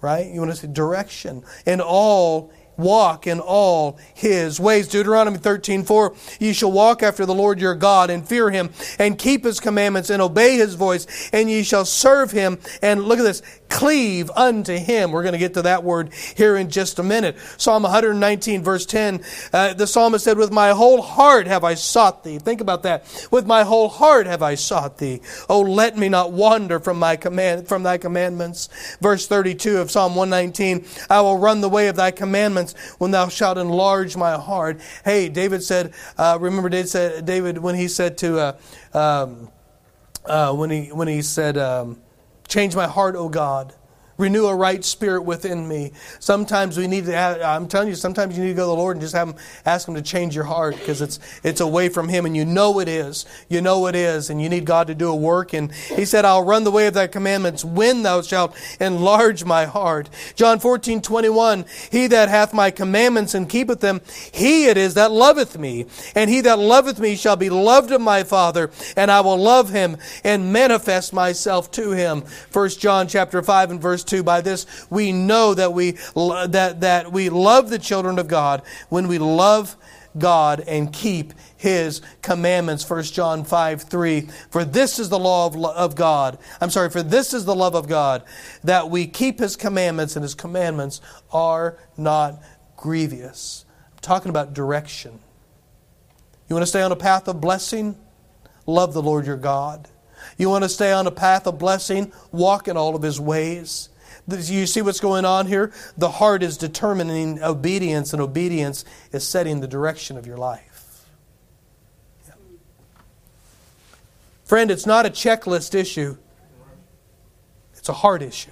Right? 0.00 0.26
You 0.26 0.40
want 0.40 0.52
to 0.52 0.56
say 0.56 0.68
direction. 0.68 1.42
In 1.64 1.80
all 1.80 2.52
walk 2.76 3.26
in 3.26 3.40
all 3.40 3.98
his 4.14 4.60
ways. 4.60 4.88
Deuteronomy 4.88 5.38
13, 5.38 5.84
4, 5.84 6.14
ye 6.38 6.52
shall 6.52 6.72
walk 6.72 7.02
after 7.02 7.26
the 7.26 7.34
Lord 7.34 7.60
your 7.60 7.74
God 7.74 8.10
and 8.10 8.26
fear 8.26 8.50
him 8.50 8.70
and 8.98 9.18
keep 9.18 9.44
his 9.44 9.60
commandments 9.60 10.10
and 10.10 10.22
obey 10.22 10.56
his 10.56 10.74
voice 10.74 11.30
and 11.32 11.50
ye 11.50 11.62
shall 11.62 11.84
serve 11.84 12.30
him 12.30 12.58
and 12.82 13.04
look 13.04 13.18
at 13.18 13.24
this, 13.24 13.42
cleave 13.68 14.30
unto 14.30 14.76
him. 14.76 15.12
We're 15.12 15.22
going 15.22 15.32
to 15.32 15.38
get 15.38 15.54
to 15.54 15.62
that 15.62 15.84
word 15.84 16.12
here 16.36 16.56
in 16.56 16.70
just 16.70 16.98
a 16.98 17.02
minute. 17.02 17.36
Psalm 17.56 17.82
119 17.82 18.62
verse 18.62 18.86
10, 18.86 19.22
uh, 19.52 19.74
the 19.74 19.86
psalmist 19.86 20.24
said, 20.24 20.38
with 20.38 20.52
my 20.52 20.70
whole 20.70 21.02
heart 21.02 21.46
have 21.46 21.64
I 21.64 21.74
sought 21.74 22.24
thee. 22.24 22.38
Think 22.38 22.60
about 22.60 22.82
that. 22.84 23.28
With 23.30 23.46
my 23.46 23.64
whole 23.64 23.88
heart 23.88 24.26
have 24.26 24.42
I 24.42 24.54
sought 24.54 24.98
thee. 24.98 25.20
Oh, 25.48 25.60
let 25.60 25.96
me 25.96 26.08
not 26.08 26.32
wander 26.32 26.80
from 26.80 26.98
my 26.98 27.16
command, 27.16 27.68
from 27.68 27.82
thy 27.82 27.98
commandments. 27.98 28.68
Verse 29.00 29.26
32 29.26 29.78
of 29.78 29.90
Psalm 29.90 30.14
119, 30.14 30.86
I 31.10 31.20
will 31.20 31.38
run 31.38 31.60
the 31.60 31.68
way 31.68 31.88
of 31.88 31.96
thy 31.96 32.10
commandments 32.10 32.74
when 32.98 33.10
thou 33.10 33.28
shalt 33.28 33.58
enlarge 33.58 34.16
my 34.16 34.32
heart. 34.32 34.80
Hey, 35.04 35.28
David 35.28 35.62
said, 35.62 35.92
uh, 36.18 36.38
remember 36.40 36.68
David 36.68 36.88
said, 36.88 37.26
David, 37.26 37.58
when 37.58 37.74
he 37.74 37.88
said 37.88 38.18
to, 38.18 38.38
uh, 38.38 38.56
um, 38.94 39.50
uh, 40.24 40.52
when 40.52 40.70
he, 40.70 40.88
when 40.92 41.08
he 41.08 41.22
said, 41.22 41.56
um, 41.56 42.00
change 42.48 42.74
my 42.76 42.86
heart, 42.86 43.16
O 43.16 43.28
God, 43.28 43.74
Renew 44.18 44.46
a 44.46 44.54
right 44.54 44.84
spirit 44.84 45.22
within 45.22 45.68
me. 45.68 45.92
Sometimes 46.20 46.78
we 46.78 46.86
need 46.86 47.04
to, 47.06 47.12
have, 47.12 47.40
I'm 47.42 47.68
telling 47.68 47.88
you, 47.88 47.94
sometimes 47.94 48.36
you 48.36 48.44
need 48.44 48.50
to 48.50 48.56
go 48.56 48.64
to 48.64 48.76
the 48.76 48.82
Lord 48.82 48.96
and 48.96 49.02
just 49.02 49.14
have 49.14 49.28
him, 49.28 49.36
ask 49.64 49.86
Him 49.88 49.94
to 49.94 50.02
change 50.02 50.34
your 50.34 50.44
heart 50.44 50.76
because 50.76 51.02
it's, 51.02 51.18
it's 51.42 51.60
away 51.60 51.88
from 51.88 52.08
Him 52.08 52.26
and 52.26 52.36
you 52.36 52.44
know 52.44 52.80
it 52.80 52.88
is. 52.88 53.26
You 53.48 53.60
know 53.60 53.86
it 53.86 53.94
is 53.94 54.30
and 54.30 54.40
you 54.40 54.48
need 54.48 54.64
God 54.64 54.86
to 54.86 54.94
do 54.94 55.08
a 55.08 55.16
work. 55.16 55.52
And 55.52 55.72
He 55.72 56.04
said, 56.04 56.24
I'll 56.24 56.44
run 56.44 56.64
the 56.64 56.70
way 56.70 56.86
of 56.86 56.94
thy 56.94 57.06
commandments 57.06 57.64
when 57.64 58.02
thou 58.02 58.22
shalt 58.22 58.56
enlarge 58.80 59.44
my 59.44 59.66
heart. 59.66 60.08
John 60.34 60.58
14, 60.60 61.02
21, 61.02 61.64
He 61.90 62.06
that 62.06 62.28
hath 62.28 62.54
my 62.54 62.70
commandments 62.70 63.34
and 63.34 63.48
keepeth 63.48 63.80
them, 63.80 64.00
he 64.32 64.66
it 64.66 64.76
is 64.76 64.94
that 64.94 65.12
loveth 65.12 65.58
me. 65.58 65.86
And 66.14 66.30
he 66.30 66.40
that 66.42 66.58
loveth 66.58 66.98
me 66.98 67.16
shall 67.16 67.36
be 67.36 67.50
loved 67.50 67.90
of 67.90 68.00
my 68.00 68.22
Father, 68.22 68.70
and 68.96 69.10
I 69.10 69.20
will 69.20 69.36
love 69.36 69.70
him 69.70 69.96
and 70.24 70.52
manifest 70.52 71.12
myself 71.12 71.70
to 71.72 71.92
him. 71.92 72.24
1 72.52 72.68
John 72.70 73.08
chapter 73.08 73.42
5 73.42 73.70
and 73.70 73.80
verse 73.80 74.04
2 74.06 74.22
by 74.22 74.40
this 74.40 74.66
we 74.90 75.12
know 75.12 75.54
that 75.54 75.72
we 75.72 75.92
that 76.14 76.76
that 76.80 77.12
we 77.12 77.28
love 77.28 77.70
the 77.70 77.78
children 77.78 78.18
of 78.18 78.28
God 78.28 78.62
when 78.88 79.08
we 79.08 79.18
love 79.18 79.76
God 80.18 80.60
and 80.66 80.92
keep 80.92 81.34
his 81.58 82.00
commandments. 82.22 82.88
1 82.88 83.02
John 83.04 83.44
5 83.44 83.82
3 83.82 84.28
for 84.50 84.64
this 84.64 84.98
is 84.98 85.08
the 85.08 85.18
law 85.18 85.46
of, 85.46 85.56
of 85.64 85.94
God 85.94 86.38
I'm 86.60 86.70
sorry 86.70 86.90
for 86.90 87.02
this 87.02 87.34
is 87.34 87.44
the 87.44 87.54
love 87.54 87.74
of 87.74 87.88
God 87.88 88.22
that 88.64 88.88
we 88.88 89.06
keep 89.06 89.38
his 89.38 89.56
commandments 89.56 90.16
and 90.16 90.22
his 90.22 90.34
commandments 90.34 91.00
are 91.32 91.78
not 91.96 92.42
grievous. 92.76 93.64
I'm 93.92 93.98
talking 94.00 94.30
about 94.30 94.54
direction. 94.54 95.18
You 96.48 96.54
want 96.54 96.62
to 96.62 96.68
stay 96.68 96.82
on 96.82 96.92
a 96.92 96.96
path 96.96 97.26
of 97.28 97.40
blessing? 97.40 97.96
Love 98.66 98.94
the 98.94 99.02
Lord 99.02 99.26
your 99.26 99.36
God. 99.36 99.88
You 100.38 100.48
want 100.48 100.64
to 100.64 100.68
stay 100.68 100.92
on 100.92 101.06
a 101.06 101.10
path 101.10 101.46
of 101.46 101.58
blessing? 101.58 102.12
Walk 102.32 102.68
in 102.68 102.76
all 102.76 102.94
of 102.94 103.02
his 103.02 103.20
ways 103.20 103.88
you 104.28 104.66
see 104.66 104.82
what's 104.82 105.00
going 105.00 105.24
on 105.24 105.46
here? 105.46 105.72
The 105.96 106.10
heart 106.10 106.42
is 106.42 106.56
determining 106.56 107.42
obedience, 107.42 108.12
and 108.12 108.20
obedience 108.20 108.84
is 109.12 109.26
setting 109.26 109.60
the 109.60 109.68
direction 109.68 110.16
of 110.16 110.26
your 110.26 110.36
life. 110.36 111.06
Yeah. 112.26 112.34
Friend, 114.44 114.70
it's 114.70 114.86
not 114.86 115.06
a 115.06 115.10
checklist 115.10 115.74
issue, 115.74 116.16
it's 117.74 117.88
a 117.88 117.94
heart 117.94 118.22
issue. 118.22 118.50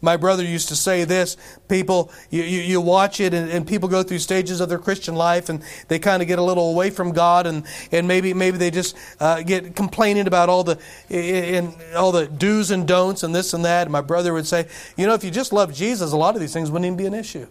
My 0.00 0.16
brother 0.16 0.44
used 0.44 0.68
to 0.68 0.76
say 0.76 1.04
this 1.04 1.36
people, 1.68 2.10
you, 2.30 2.42
you, 2.42 2.60
you 2.60 2.80
watch 2.80 3.18
it, 3.20 3.32
and, 3.32 3.50
and, 3.50 3.66
people 3.66 3.88
go 3.88 4.02
through 4.02 4.18
stages 4.18 4.60
of 4.60 4.68
their 4.68 4.78
Christian 4.78 5.14
life, 5.14 5.48
and 5.48 5.62
they 5.88 5.98
kind 5.98 6.22
of 6.22 6.28
get 6.28 6.38
a 6.38 6.42
little 6.42 6.70
away 6.70 6.90
from 6.90 7.12
God, 7.12 7.46
and, 7.46 7.64
and 7.90 8.06
maybe 8.06 8.34
maybe 8.34 8.58
they 8.58 8.70
just 8.70 8.96
uh, 9.20 9.42
get 9.42 9.74
complaining 9.74 10.26
about 10.26 10.48
all 10.48 10.64
the, 10.64 10.78
in, 11.08 11.74
all 11.96 12.12
the 12.12 12.26
do's 12.26 12.70
and 12.70 12.86
don'ts 12.86 13.22
and 13.22 13.34
this 13.34 13.54
and 13.54 13.64
that. 13.64 13.82
And 13.82 13.92
my 13.92 14.02
brother 14.02 14.32
would 14.32 14.46
say, 14.46 14.68
You 14.96 15.06
know, 15.06 15.14
if 15.14 15.24
you 15.24 15.30
just 15.30 15.52
love 15.52 15.72
Jesus, 15.72 16.12
a 16.12 16.16
lot 16.16 16.34
of 16.34 16.40
these 16.40 16.52
things 16.52 16.70
wouldn't 16.70 16.86
even 16.86 16.96
be 16.96 17.06
an 17.06 17.14
issue. 17.14 17.46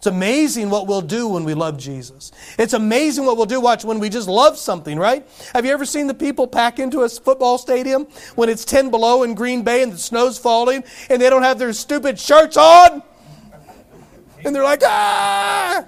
It's 0.00 0.06
amazing 0.06 0.70
what 0.70 0.86
we'll 0.86 1.02
do 1.02 1.28
when 1.28 1.44
we 1.44 1.52
love 1.52 1.76
Jesus. 1.76 2.32
It's 2.58 2.72
amazing 2.72 3.26
what 3.26 3.36
we'll 3.36 3.44
do, 3.44 3.60
watch, 3.60 3.84
when 3.84 3.98
we 3.98 4.08
just 4.08 4.28
love 4.28 4.56
something, 4.56 4.98
right? 4.98 5.28
Have 5.52 5.66
you 5.66 5.72
ever 5.72 5.84
seen 5.84 6.06
the 6.06 6.14
people 6.14 6.46
pack 6.46 6.78
into 6.78 7.02
a 7.02 7.08
football 7.10 7.58
stadium 7.58 8.04
when 8.34 8.48
it's 8.48 8.64
10 8.64 8.90
below 8.90 9.24
in 9.24 9.34
Green 9.34 9.62
Bay 9.62 9.82
and 9.82 9.92
the 9.92 9.98
snow's 9.98 10.38
falling 10.38 10.84
and 11.10 11.20
they 11.20 11.28
don't 11.28 11.42
have 11.42 11.58
their 11.58 11.74
stupid 11.74 12.18
shirts 12.18 12.56
on? 12.56 13.02
And 14.42 14.56
they're 14.56 14.64
like, 14.64 14.80
ah! 14.82 15.84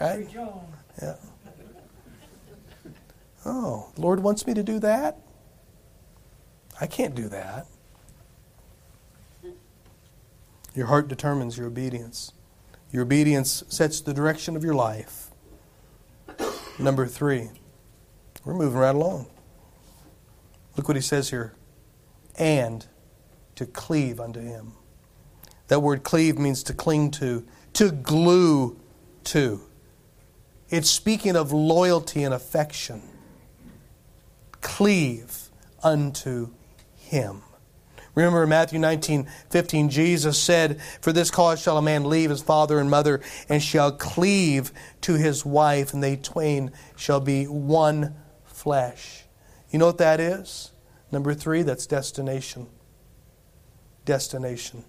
Right? 0.00 0.26
Yeah. 1.02 1.16
Oh, 3.44 3.92
Lord 3.98 4.20
wants 4.20 4.46
me 4.46 4.54
to 4.54 4.62
do 4.62 4.78
that? 4.78 5.18
I 6.80 6.86
can't 6.86 7.14
do 7.14 7.28
that. 7.28 7.66
Your 10.74 10.86
heart 10.86 11.08
determines 11.08 11.58
your 11.58 11.66
obedience. 11.66 12.32
Your 12.92 13.02
obedience 13.02 13.62
sets 13.68 14.00
the 14.00 14.12
direction 14.12 14.56
of 14.56 14.64
your 14.64 14.74
life. 14.74 15.30
Number 16.78 17.06
three, 17.06 17.50
we're 18.44 18.54
moving 18.54 18.78
right 18.78 18.94
along. 18.94 19.26
Look 20.76 20.88
what 20.88 20.96
he 20.96 21.02
says 21.02 21.30
here 21.30 21.54
and 22.38 22.86
to 23.56 23.66
cleave 23.66 24.18
unto 24.18 24.40
him. 24.40 24.72
That 25.68 25.80
word 25.80 26.02
cleave 26.02 26.38
means 26.38 26.62
to 26.64 26.74
cling 26.74 27.10
to, 27.12 27.46
to 27.74 27.90
glue 27.90 28.80
to. 29.24 29.60
It's 30.70 30.90
speaking 30.90 31.36
of 31.36 31.52
loyalty 31.52 32.24
and 32.24 32.32
affection. 32.32 33.02
Cleave 34.62 35.50
unto 35.82 36.50
him. 36.96 37.42
Remember 38.14 38.42
in 38.42 38.48
Matthew 38.48 38.78
19, 38.78 39.28
15, 39.50 39.88
Jesus 39.88 40.38
said, 40.38 40.80
For 41.00 41.12
this 41.12 41.30
cause 41.30 41.60
shall 41.60 41.78
a 41.78 41.82
man 41.82 42.04
leave 42.04 42.30
his 42.30 42.42
father 42.42 42.80
and 42.80 42.90
mother, 42.90 43.20
and 43.48 43.62
shall 43.62 43.92
cleave 43.92 44.72
to 45.02 45.14
his 45.14 45.44
wife, 45.44 45.94
and 45.94 46.02
they 46.02 46.16
twain 46.16 46.72
shall 46.96 47.20
be 47.20 47.44
one 47.44 48.16
flesh. 48.44 49.24
You 49.70 49.78
know 49.78 49.86
what 49.86 49.98
that 49.98 50.18
is? 50.18 50.72
Number 51.12 51.34
three, 51.34 51.62
that's 51.62 51.86
destination. 51.86 52.66
Destination. 54.04 54.84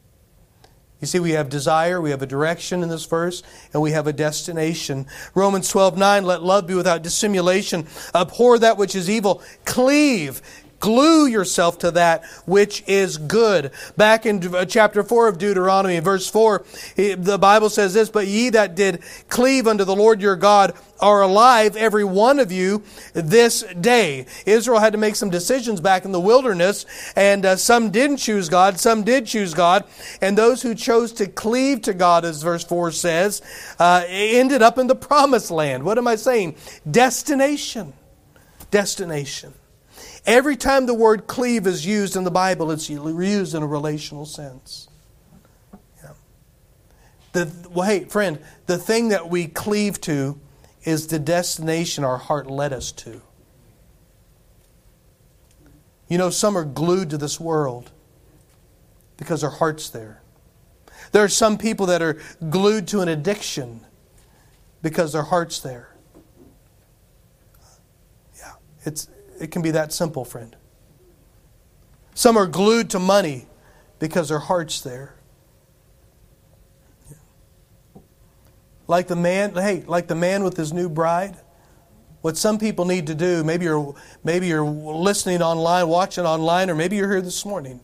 You 0.99 1.07
see, 1.07 1.19
we 1.19 1.31
have 1.31 1.49
desire, 1.49 1.99
we 1.99 2.11
have 2.11 2.21
a 2.21 2.27
direction 2.27 2.83
in 2.83 2.89
this 2.89 3.05
verse, 3.05 3.41
and 3.73 3.81
we 3.81 3.91
have 3.91 4.05
a 4.05 4.13
destination. 4.13 5.07
Romans 5.33 5.67
12, 5.67 5.97
9, 5.97 6.25
let 6.25 6.43
love 6.43 6.67
be 6.67 6.75
without 6.75 7.01
dissimulation. 7.01 7.87
Abhor 8.13 8.59
that 8.59 8.77
which 8.77 8.95
is 8.95 9.09
evil. 9.09 9.41
Cleave 9.65 10.41
Glue 10.81 11.27
yourself 11.27 11.77
to 11.79 11.91
that 11.91 12.25
which 12.45 12.83
is 12.87 13.17
good. 13.17 13.71
Back 13.95 14.25
in 14.25 14.53
uh, 14.53 14.65
chapter 14.65 15.03
4 15.03 15.27
of 15.27 15.37
Deuteronomy, 15.37 15.99
verse 15.99 16.29
4, 16.29 16.65
the 16.95 17.37
Bible 17.39 17.69
says 17.69 17.93
this, 17.93 18.09
But 18.09 18.27
ye 18.27 18.49
that 18.49 18.75
did 18.75 19.01
cleave 19.29 19.67
unto 19.67 19.85
the 19.85 19.95
Lord 19.95 20.21
your 20.21 20.35
God 20.35 20.73
are 20.99 21.21
alive, 21.21 21.75
every 21.75 22.03
one 22.03 22.39
of 22.39 22.51
you, 22.51 22.83
this 23.13 23.63
day. 23.79 24.25
Israel 24.45 24.79
had 24.79 24.93
to 24.93 24.99
make 24.99 25.15
some 25.15 25.29
decisions 25.29 25.79
back 25.79 26.03
in 26.03 26.11
the 26.11 26.19
wilderness, 26.19 26.85
and 27.15 27.45
uh, 27.45 27.55
some 27.55 27.91
didn't 27.91 28.17
choose 28.17 28.49
God, 28.49 28.79
some 28.79 29.03
did 29.03 29.27
choose 29.27 29.53
God, 29.53 29.85
and 30.19 30.37
those 30.37 30.63
who 30.63 30.73
chose 30.73 31.11
to 31.13 31.27
cleave 31.27 31.83
to 31.83 31.93
God, 31.93 32.25
as 32.25 32.41
verse 32.41 32.63
4 32.63 32.91
says, 32.91 33.41
uh, 33.79 34.03
ended 34.07 34.63
up 34.63 34.79
in 34.79 34.87
the 34.87 34.95
promised 34.95 35.51
land. 35.51 35.83
What 35.83 35.99
am 35.99 36.07
I 36.07 36.15
saying? 36.15 36.55
Destination. 36.89 37.93
Destination. 38.71 39.53
Every 40.25 40.55
time 40.55 40.85
the 40.85 40.93
word 40.93 41.27
cleave 41.27 41.65
is 41.65 41.85
used 41.85 42.15
in 42.15 42.23
the 42.23 42.31
Bible, 42.31 42.71
it's 42.71 42.89
used 42.89 43.55
in 43.55 43.63
a 43.63 43.67
relational 43.67 44.25
sense. 44.25 44.87
Yeah. 46.03 46.11
The, 47.33 47.69
well, 47.69 47.87
hey, 47.87 48.05
friend, 48.05 48.39
the 48.67 48.77
thing 48.77 49.09
that 49.09 49.29
we 49.29 49.47
cleave 49.47 49.99
to 50.01 50.39
is 50.83 51.07
the 51.07 51.19
destination 51.19 52.03
our 52.03 52.17
heart 52.17 52.47
led 52.47 52.71
us 52.71 52.91
to. 52.91 53.21
You 56.07 56.17
know, 56.17 56.29
some 56.29 56.57
are 56.57 56.65
glued 56.65 57.09
to 57.11 57.17
this 57.17 57.39
world 57.39 57.91
because 59.17 59.41
their 59.41 59.49
heart's 59.49 59.89
there. 59.89 60.21
There 61.13 61.23
are 61.23 61.29
some 61.29 61.57
people 61.57 61.87
that 61.87 62.01
are 62.01 62.19
glued 62.49 62.87
to 62.89 63.01
an 63.01 63.07
addiction 63.07 63.81
because 64.81 65.13
their 65.13 65.23
heart's 65.23 65.59
there. 65.59 65.95
Yeah, 68.37 68.53
it's 68.83 69.07
it 69.41 69.49
can 69.51 69.61
be 69.61 69.71
that 69.71 69.91
simple, 69.91 70.23
friend. 70.23 70.55
Some 72.13 72.37
are 72.37 72.45
glued 72.45 72.91
to 72.91 72.99
money 72.99 73.47
because 73.99 74.29
their 74.29 74.39
heart's 74.39 74.81
there. 74.81 75.15
Like 78.87 79.07
the 79.07 79.15
man, 79.15 79.53
hey, 79.53 79.83
like 79.87 80.07
the 80.07 80.15
man 80.15 80.43
with 80.43 80.57
his 80.57 80.71
new 80.73 80.89
bride. 80.89 81.37
What 82.21 82.37
some 82.37 82.59
people 82.59 82.85
need 82.85 83.07
to 83.07 83.15
do, 83.15 83.43
maybe 83.43 83.65
you're 83.65 83.95
maybe 84.23 84.47
you're 84.47 84.63
listening 84.63 85.41
online, 85.41 85.87
watching 85.87 86.25
online, 86.25 86.69
or 86.69 86.75
maybe 86.75 86.97
you're 86.97 87.09
here 87.09 87.21
this 87.21 87.45
morning. 87.45 87.79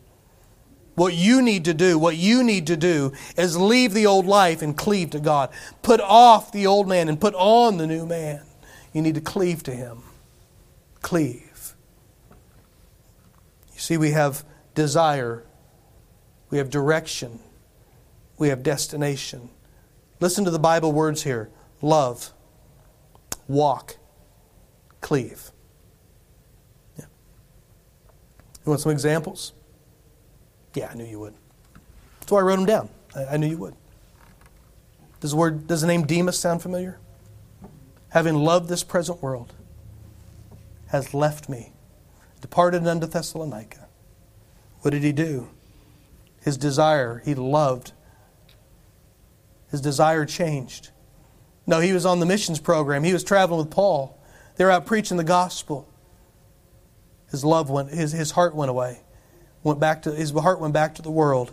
What 0.94 1.14
you 1.14 1.42
need 1.42 1.64
to 1.64 1.74
do, 1.74 1.98
what 1.98 2.16
you 2.16 2.44
need 2.44 2.66
to 2.68 2.76
do 2.76 3.12
is 3.36 3.56
leave 3.56 3.94
the 3.94 4.06
old 4.06 4.26
life 4.26 4.62
and 4.62 4.76
cleave 4.76 5.10
to 5.10 5.20
God. 5.20 5.50
Put 5.82 6.00
off 6.00 6.52
the 6.52 6.66
old 6.66 6.88
man 6.88 7.08
and 7.08 7.20
put 7.20 7.34
on 7.34 7.78
the 7.78 7.86
new 7.86 8.04
man. 8.06 8.42
You 8.92 9.02
need 9.02 9.14
to 9.14 9.20
cleave 9.20 9.62
to 9.64 9.72
him. 9.72 10.02
Cleave. 11.00 11.47
You 13.78 13.82
see, 13.82 13.96
we 13.96 14.10
have 14.10 14.44
desire, 14.74 15.44
we 16.50 16.58
have 16.58 16.68
direction, 16.68 17.38
we 18.36 18.48
have 18.48 18.64
destination. 18.64 19.50
Listen 20.18 20.44
to 20.46 20.50
the 20.50 20.58
Bible 20.58 20.90
words 20.90 21.22
here 21.22 21.48
love, 21.80 22.32
walk, 23.46 23.98
cleave. 25.00 25.52
Yeah. 26.98 27.04
You 28.66 28.70
want 28.70 28.80
some 28.80 28.90
examples? 28.90 29.52
Yeah, 30.74 30.88
I 30.90 30.94
knew 30.94 31.04
you 31.04 31.20
would. 31.20 31.34
That's 32.18 32.32
why 32.32 32.40
I 32.40 32.42
wrote 32.42 32.56
them 32.56 32.66
down. 32.66 32.88
I, 33.14 33.26
I 33.26 33.36
knew 33.36 33.46
you 33.46 33.58
would. 33.58 33.76
Does 35.20 35.30
the 35.30 35.36
word 35.36 35.68
does 35.68 35.82
the 35.82 35.86
name 35.86 36.04
Demas 36.04 36.36
sound 36.36 36.62
familiar? 36.62 36.98
Having 38.08 38.34
loved 38.34 38.68
this 38.68 38.82
present 38.82 39.22
world, 39.22 39.54
has 40.88 41.14
left 41.14 41.48
me 41.48 41.74
departed 42.38 42.86
unto 42.86 43.06
Thessalonica. 43.06 43.88
What 44.80 44.92
did 44.92 45.02
he 45.02 45.12
do? 45.12 45.48
his 46.48 46.56
desire. 46.56 47.22
He 47.24 47.34
loved. 47.34 47.92
His 49.70 49.80
desire 49.80 50.24
changed. 50.24 50.90
No, 51.66 51.80
he 51.80 51.92
was 51.92 52.06
on 52.06 52.20
the 52.20 52.26
missions 52.26 52.58
program. 52.58 53.04
He 53.04 53.12
was 53.12 53.22
traveling 53.22 53.58
with 53.58 53.70
Paul. 53.70 54.18
They 54.56 54.64
were 54.64 54.70
out 54.70 54.86
preaching 54.86 55.18
the 55.18 55.24
gospel. 55.24 55.86
His 57.30 57.44
love 57.44 57.68
went, 57.68 57.90
his, 57.90 58.12
his 58.12 58.30
heart 58.30 58.54
went 58.54 58.70
away. 58.70 59.00
Went 59.62 59.78
back 59.78 60.02
to, 60.02 60.12
his 60.12 60.30
heart 60.30 60.60
went 60.60 60.72
back 60.72 60.94
to 60.94 61.02
the 61.02 61.10
world. 61.10 61.52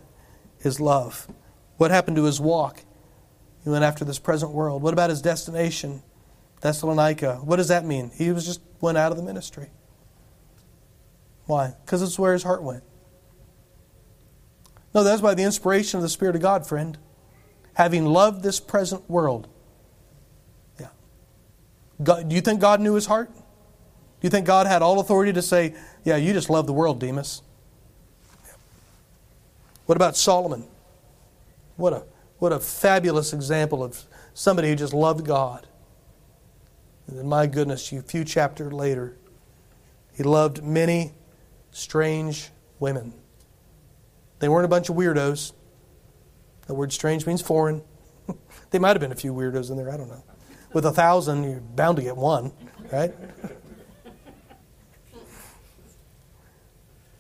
His 0.60 0.80
love. 0.80 1.28
What 1.78 1.92
happened 1.92 2.16
to 2.16 2.24
his 2.24 2.40
walk? 2.40 2.86
He 3.64 3.70
went 3.70 3.84
after 3.84 4.06
this 4.06 4.20
present 4.20 4.54
world. 4.54 4.82
What 4.82 4.94
about 4.94 5.10
his 5.10 5.22
destination? 5.22 6.02
Thessalonica. 6.62 7.36
What 7.44 7.58
does 7.58 7.68
that 7.68 7.84
mean? 7.84 8.12
He 8.16 8.32
was 8.32 8.46
just 8.46 8.62
went 8.80 8.98
out 8.98 9.12
of 9.12 9.18
the 9.18 9.24
ministry. 9.24 9.70
Why? 11.46 11.74
Because 11.86 12.02
it's 12.02 12.18
where 12.18 12.34
his 12.34 12.44
heart 12.44 12.64
went. 12.64 12.84
No, 14.94 15.04
that's 15.04 15.22
by 15.22 15.34
the 15.34 15.44
inspiration 15.44 15.98
of 15.98 16.04
the 16.04 16.10
Spirit 16.10 16.36
of 16.36 16.42
God, 16.42 16.66
friend. 16.66 16.98
Having 17.74 18.06
loved 18.06 18.44
this 18.44 18.60
present 18.60 19.10
world. 19.10 19.48
Yeah. 20.80 20.88
God, 22.02 22.30
do 22.30 22.36
you 22.36 22.42
think 22.42 22.62
God 22.62 22.80
knew 22.80 22.94
his 22.94 23.06
heart? 23.06 23.30
Do 23.36 23.42
you 24.22 24.30
think 24.30 24.48
God 24.48 24.66
had 24.66 24.82
all 24.82 25.00
authority 25.00 25.34
to 25.34 25.42
say, 25.42 25.76
yeah, 26.04 26.16
you 26.16 26.34
just 26.34 26.50
love 26.50 26.66
the 26.66 26.74
world, 26.74 27.00
Demas? 27.00 27.42
Yeah. 28.46 28.54
What 29.86 29.98
about 29.98 30.16
Solomon? 30.16 30.66
What 31.76 31.92
a, 31.92 32.04
what 32.40 32.54
a 32.54 32.60
fabulous 32.60 33.34
example 33.34 33.84
of 33.84 34.06
somebody 34.34 34.70
who 34.70 34.76
just 34.76 34.94
loved 34.94 35.26
God. 35.26 35.68
And 37.08 37.20
then, 37.20 37.28
my 37.28 37.46
goodness, 37.48 37.92
a 37.92 38.02
few 38.02 38.24
chapters 38.24 38.72
later, 38.72 39.18
he 40.14 40.24
loved 40.24 40.64
many 40.64 41.12
strange 41.76 42.52
women. 42.80 43.14
They 44.40 44.48
weren't 44.48 44.64
a 44.64 44.70
bunch 44.70 44.88
of 44.88 44.96
weirdos. 44.96 45.52
The 46.68 46.74
word 46.74 46.94
strange 46.94 47.28
means 47.28 47.42
foreign. 47.42 47.84
they 48.72 48.80
might 48.80 48.92
have 48.92 49.02
been 49.02 49.12
a 49.12 49.16
few 49.16 49.34
weirdos 49.34 49.70
in 49.70 49.78
there, 49.78 49.92
I 49.92 49.98
don't 49.98 50.08
know. 50.08 50.24
With 50.74 50.86
a 50.86 50.92
thousand, 50.92 51.44
you're 51.44 51.60
bound 51.60 51.98
to 51.98 52.04
get 52.04 52.16
one, 52.16 52.54
right? 52.94 53.14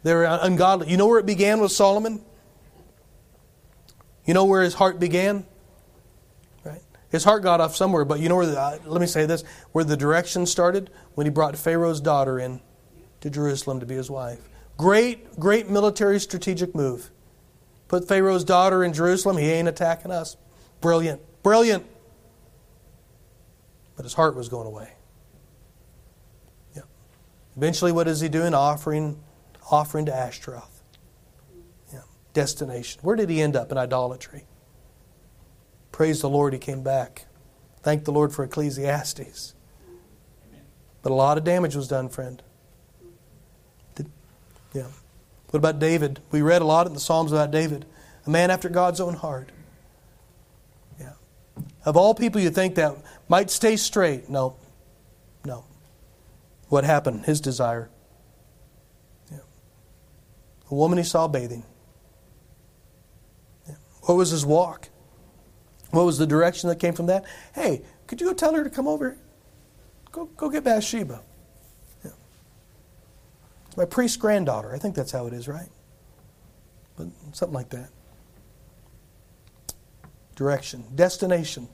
they 0.03 0.13
were 0.13 0.23
ungodly. 0.23 0.89
You 0.89 0.95
know 0.97 1.07
where 1.07 1.19
it 1.19 1.25
began 1.25 1.59
with 1.59 1.73
Solomon? 1.73 2.23
You 4.25 4.33
know 4.33 4.45
where 4.45 4.63
his 4.63 4.73
heart 4.73 5.01
began? 5.01 5.45
Right? 6.63 6.81
His 7.09 7.25
heart 7.25 7.43
got 7.43 7.59
off 7.59 7.75
somewhere, 7.75 8.05
but 8.05 8.21
you 8.21 8.29
know 8.29 8.37
where 8.37 8.45
the, 8.45 8.59
uh, 8.59 8.79
let 8.85 9.01
me 9.01 9.07
say 9.07 9.25
this, 9.25 9.43
where 9.73 9.83
the 9.83 9.97
direction 9.97 10.45
started? 10.45 10.89
When 11.15 11.27
he 11.27 11.31
brought 11.31 11.57
Pharaoh's 11.57 11.99
daughter 11.99 12.39
in 12.39 12.61
to 13.25 13.31
Jerusalem 13.31 13.79
to 13.79 13.87
be 13.87 13.95
his 13.95 14.11
wife. 14.11 14.37
Great, 14.77 15.39
great 15.39 15.67
military 15.67 16.19
strategic 16.19 16.75
move. 16.75 17.09
Put 17.87 18.07
Pharaoh's 18.07 18.43
daughter 18.43 18.83
in 18.83 18.93
Jerusalem, 18.93 19.37
he 19.37 19.49
ain't 19.49 19.67
attacking 19.67 20.11
us. 20.11 20.37
Brilliant, 20.79 21.21
brilliant. 21.41 21.87
But 23.95 24.03
his 24.03 24.13
heart 24.13 24.35
was 24.35 24.47
going 24.47 24.67
away. 24.67 24.89
Yeah. 26.75 26.83
Eventually, 27.57 27.91
what 27.91 28.07
is 28.07 28.21
he 28.21 28.29
doing? 28.29 28.53
Offering, 28.53 29.19
offering 29.71 30.05
to 30.05 30.15
Ashtaroth. 30.15 30.83
Yeah. 31.91 32.01
Destination. 32.33 32.99
Where 33.01 33.15
did 33.15 33.31
he 33.31 33.41
end 33.41 33.55
up 33.55 33.71
in 33.71 33.77
idolatry? 33.79 34.45
Praise 35.91 36.21
the 36.21 36.29
Lord, 36.29 36.53
he 36.53 36.59
came 36.59 36.83
back. 36.83 37.25
Thank 37.81 38.05
the 38.05 38.11
Lord 38.11 38.33
for 38.33 38.43
Ecclesiastes. 38.43 39.55
But 41.01 41.11
a 41.11 41.15
lot 41.15 41.39
of 41.39 41.43
damage 41.43 41.75
was 41.75 41.87
done, 41.87 42.09
friend. 42.09 42.43
Yeah. 44.75 44.87
What 45.49 45.57
about 45.57 45.79
David? 45.79 46.19
We 46.31 46.41
read 46.41 46.61
a 46.61 46.65
lot 46.65 46.85
in 46.85 46.93
the 46.93 46.99
Psalms 46.99 47.31
about 47.31 47.49
David, 47.49 47.85
a 48.25 48.29
man 48.29 48.51
after 48.51 48.67
God's 48.67 48.99
own 48.99 49.13
heart. 49.13 49.49
Yeah. 50.99 51.13
Of 51.85 51.95
all 51.95 52.13
people 52.13 52.41
you 52.41 52.49
think 52.49 52.75
that 52.75 52.97
might 53.29 53.49
stay 53.49 53.77
straight, 53.77 54.29
no. 54.29 54.57
No. 55.45 55.63
What 56.67 56.83
happened? 56.83 57.25
His 57.25 57.39
desire. 57.39 57.89
Yeah. 59.31 59.37
A 60.69 60.75
woman 60.75 60.97
he 60.97 61.05
saw 61.05 61.29
bathing. 61.29 61.63
Yeah. 63.67 63.75
What 64.01 64.15
was 64.15 64.31
his 64.31 64.45
walk? 64.45 64.89
What 65.91 66.05
was 66.05 66.17
the 66.17 66.27
direction 66.27 66.67
that 66.67 66.79
came 66.79 66.93
from 66.93 67.05
that? 67.05 67.23
Hey, 67.53 67.83
could 68.07 68.19
you 68.19 68.27
go 68.27 68.33
tell 68.33 68.53
her 68.53 68.63
to 68.65 68.69
come 68.69 68.89
over? 68.89 69.17
Go, 70.11 70.25
go 70.25 70.49
get 70.49 70.65
Bathsheba 70.65 71.21
my 73.77 73.85
priest's 73.85 74.17
granddaughter. 74.17 74.73
I 74.73 74.77
think 74.77 74.95
that's 74.95 75.11
how 75.11 75.27
it 75.27 75.33
is, 75.33 75.47
right? 75.47 75.69
But 76.95 77.07
something 77.33 77.53
like 77.53 77.69
that. 77.69 77.89
Direction, 80.35 80.83
destination, 80.95 81.67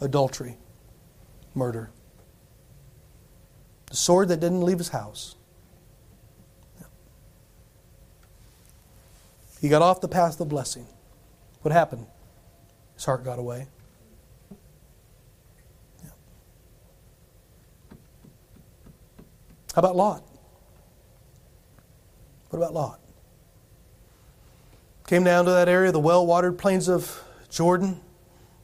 adultery, 0.00 0.56
murder. 1.54 1.90
The 3.86 3.96
sword 3.96 4.28
that 4.28 4.40
didn't 4.40 4.62
leave 4.62 4.78
his 4.78 4.90
house. 4.90 5.36
He 9.60 9.68
got 9.68 9.82
off 9.82 10.00
the 10.00 10.08
path 10.08 10.40
of 10.40 10.48
blessing. 10.48 10.86
What 11.62 11.72
happened? 11.72 12.06
His 12.94 13.04
heart 13.04 13.24
got 13.24 13.38
away. 13.38 13.66
How 19.74 19.80
about 19.80 19.96
Lot? 19.96 20.24
What 22.50 22.58
about 22.58 22.74
Lot? 22.74 23.00
Came 25.06 25.24
down 25.24 25.44
to 25.46 25.50
that 25.52 25.68
area, 25.68 25.92
the 25.92 26.00
well 26.00 26.26
watered 26.26 26.58
plains 26.58 26.88
of 26.88 27.22
Jordan. 27.50 28.00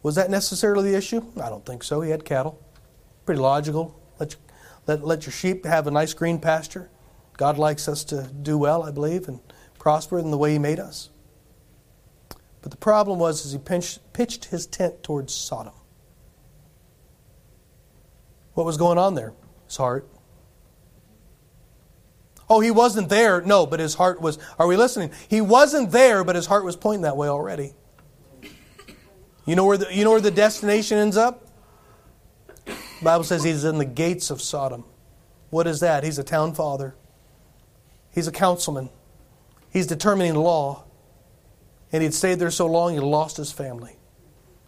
Was 0.03 0.15
that 0.17 0.31
necessarily 0.31 0.91
the 0.91 0.97
issue? 0.97 1.23
I 1.41 1.49
don't 1.49 1.65
think 1.65 1.83
so. 1.83 2.01
He 2.03 2.11
had 2.11 2.25
cattle. 2.25 2.61
Pretty 3.25 3.41
logical. 3.41 3.99
Let, 4.19 4.33
you, 4.33 4.39
let, 4.87 5.05
let 5.05 5.25
your 5.25 5.33
sheep 5.33 5.65
have 5.65 5.87
a 5.87 5.91
nice 5.91 6.13
green 6.13 6.39
pasture. 6.39 6.91
God 7.37 7.57
likes 7.57 7.89
us 7.89 8.05
to 8.05 8.31
do 8.43 8.59
well, 8.59 8.83
I 8.83 8.91
believe, 8.91 9.29
and 9.29 9.41
prosper 9.79 10.19
in 10.19 10.31
the 10.31 10.39
way 10.39 10.53
He 10.53 10.59
made 10.59 10.79
us. 10.79 11.09
But 12.65 12.71
the 12.71 12.79
problem 12.79 13.19
was 13.19 13.45
as 13.45 13.53
he 13.53 13.59
pinched, 13.59 14.01
pitched 14.15 14.47
his 14.47 14.67
tent 14.67 15.03
towards 15.03 15.35
Sodom. 15.35 15.75
What 18.55 18.65
was 18.65 18.79
going 18.79 18.97
on 18.97 19.15
there? 19.15 19.35
His 19.67 19.77
heart. 19.77 20.09
Oh, 22.49 22.61
he 22.61 22.71
wasn't 22.71 23.09
there. 23.09 23.41
No, 23.41 23.67
but 23.67 23.81
his 23.81 23.95
heart 23.95 24.21
was. 24.21 24.39
Are 24.59 24.67
we 24.67 24.77
listening? 24.77 25.11
He 25.29 25.41
wasn't 25.41 25.91
there, 25.91 26.25
but 26.25 26.37
his 26.37 26.47
heart 26.47 26.65
was 26.65 26.77
pointing 26.77 27.03
that 27.03 27.17
way 27.17 27.29
already. 27.29 27.73
You 29.47 29.57
know 29.57 29.65
where 29.65 29.77
the, 29.77 29.95
you 29.95 30.05
know 30.05 30.11
where 30.11 30.21
the 30.21 30.31
destination 30.31 30.99
ends 30.99 31.17
up? 31.17 31.47
The 32.65 32.75
Bible 33.03 33.25
says 33.25 33.45
he's 33.45 33.65
in 33.65 33.79
the 33.79 33.85
gates 33.85 34.31
of 34.31 34.41
Sodom. 34.41 34.85
What 35.51 35.67
is 35.67 35.81
that? 35.81 36.05
He's 36.05 36.19
a 36.19 36.25
town 36.25 36.55
father. 36.55 36.95
He's 38.13 38.27
a 38.27 38.33
councilman. 38.33 38.91
He's 39.71 39.87
determining 39.87 40.35
law. 40.35 40.85
And 41.93 42.03
he'd 42.03 42.15
stayed 42.15 42.41
there 42.41 42.51
so 42.51 42.67
long 42.67 42.95
he 42.95 43.01
lost 43.01 43.37
his 43.37 43.53
family. 43.53 43.97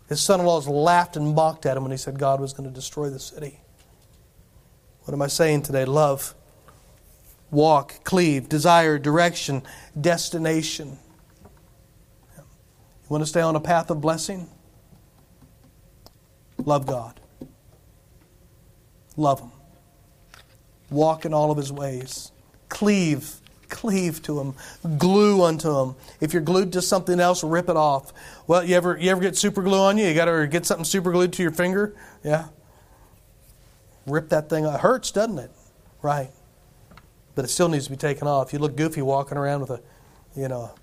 His 0.09 0.21
son 0.21 0.41
in 0.41 0.47
laws 0.47 0.69
laughed 0.69 1.17
and 1.17 1.35
mocked 1.35 1.67
at 1.67 1.77
him 1.77 1.83
when 1.83 1.91
he 1.91 1.99
said 1.99 2.19
God 2.19 2.41
was 2.41 2.53
going 2.53 2.69
to 2.69 2.75
destroy 2.75 3.11
the 3.11 3.19
city. 3.19 3.61
What 5.05 5.15
am 5.15 5.23
I 5.23 5.27
saying 5.27 5.63
today? 5.63 5.85
Love 5.85 6.36
walk, 7.51 8.05
cleave, 8.05 8.49
desire, 8.49 8.99
direction, 8.99 9.63
destination. 10.01 10.99
You 12.37 13.09
want 13.09 13.23
to 13.23 13.27
stay 13.27 13.41
on 13.41 13.55
a 13.55 13.61
path 13.61 13.91
of 13.91 14.01
blessing? 14.01 14.49
Love 16.59 16.87
God. 16.87 17.21
Love 19.17 19.41
Him. 19.41 19.53
Walk 20.91 21.25
in 21.25 21.33
all 21.33 21.51
of 21.51 21.57
His 21.57 21.73
ways. 21.73 22.33
Cleave. 22.69 23.37
Cleave 23.69 24.23
to 24.23 24.41
Him. 24.41 24.55
Glue 24.99 25.43
unto 25.43 25.71
Him. 25.71 25.95
If 26.21 26.33
you're 26.33 26.43
glued 26.43 26.73
to 26.73 26.83
something 26.83 27.21
else, 27.21 27.45
rip 27.45 27.69
it 27.69 27.77
off. 27.77 28.13
Well, 28.47 28.65
you 28.65 28.75
ever, 28.75 28.97
you 28.99 29.11
ever 29.11 29.21
get 29.21 29.37
super 29.37 29.63
glue 29.63 29.79
on 29.79 29.99
you? 29.99 30.07
You 30.07 30.15
got 30.15 30.25
to 30.25 30.47
get 30.49 30.67
something 30.67 30.85
super 30.85 31.13
glued 31.13 31.33
to 31.35 31.43
your 31.43 31.53
finger? 31.53 31.95
Yeah. 32.25 32.47
Rip 34.07 34.29
that 34.31 34.49
thing. 34.49 34.65
It 34.65 34.81
hurts, 34.81 35.13
doesn't 35.13 35.39
it? 35.39 35.51
Right 36.03 36.31
but 37.37 37.45
it 37.45 37.49
still 37.49 37.69
needs 37.69 37.85
to 37.85 37.91
be 37.91 37.97
taken 37.97 38.27
off. 38.27 38.53
You 38.53 38.59
look 38.59 38.77
goofy 38.77 39.03
walking 39.03 39.39
around 39.39 39.61
with 39.61 39.71
a, 39.71 39.81
you 40.35 40.49
know, 40.49 40.75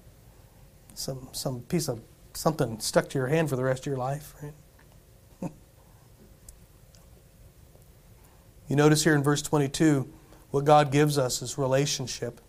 some 0.94 1.28
some 1.34 1.62
piece 1.62 1.90
of 1.90 2.00
something 2.34 2.80
stuck 2.80 3.10
to 3.10 3.18
your 3.18 3.28
hand 3.28 3.50
for 3.50 3.58
the 3.58 3.64
rest 3.64 3.82
of 3.82 3.88
your 3.88 3.98
life. 3.98 4.34
Right? 4.42 4.54
you 8.70 8.76
notice 8.76 9.04
here 9.04 9.16
in 9.16 9.24
verse 9.24 9.42
22, 9.42 10.08
what 10.52 10.64
God 10.64 10.92
gives 10.92 11.18
us 11.18 11.42
is 11.42 11.58
relationship. 11.58 12.40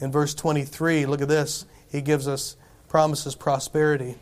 In 0.00 0.12
verse 0.12 0.34
23, 0.34 1.04
look 1.06 1.20
at 1.20 1.28
this. 1.28 1.66
He 1.90 2.00
gives 2.00 2.28
us 2.28 2.56
promises 2.88 3.34
prosperity. 3.34 4.16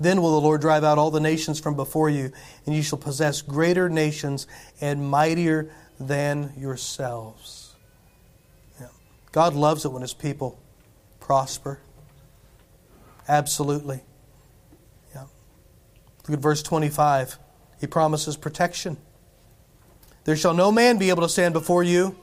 Then 0.00 0.22
will 0.22 0.32
the 0.32 0.40
Lord 0.40 0.60
drive 0.60 0.84
out 0.84 0.98
all 0.98 1.10
the 1.10 1.20
nations 1.20 1.60
from 1.60 1.74
before 1.74 2.08
you, 2.08 2.32
and 2.64 2.74
you 2.74 2.82
shall 2.82 2.98
possess 2.98 3.42
greater 3.42 3.88
nations 3.88 4.46
and 4.80 5.10
mightier 5.10 5.70
than 5.98 6.52
yourselves. 6.56 7.65
God 9.36 9.52
loves 9.52 9.84
it 9.84 9.92
when 9.92 10.00
His 10.00 10.14
people 10.14 10.58
prosper. 11.20 11.78
Absolutely. 13.28 14.00
Yeah. 15.14 15.24
Look 16.26 16.38
at 16.38 16.42
verse 16.42 16.62
25. 16.62 17.38
He 17.78 17.86
promises 17.86 18.38
protection. 18.38 18.96
There 20.24 20.36
shall 20.36 20.54
no 20.54 20.72
man 20.72 20.96
be 20.96 21.10
able 21.10 21.20
to 21.20 21.28
stand 21.28 21.52
before 21.52 21.82
you. 21.82 22.16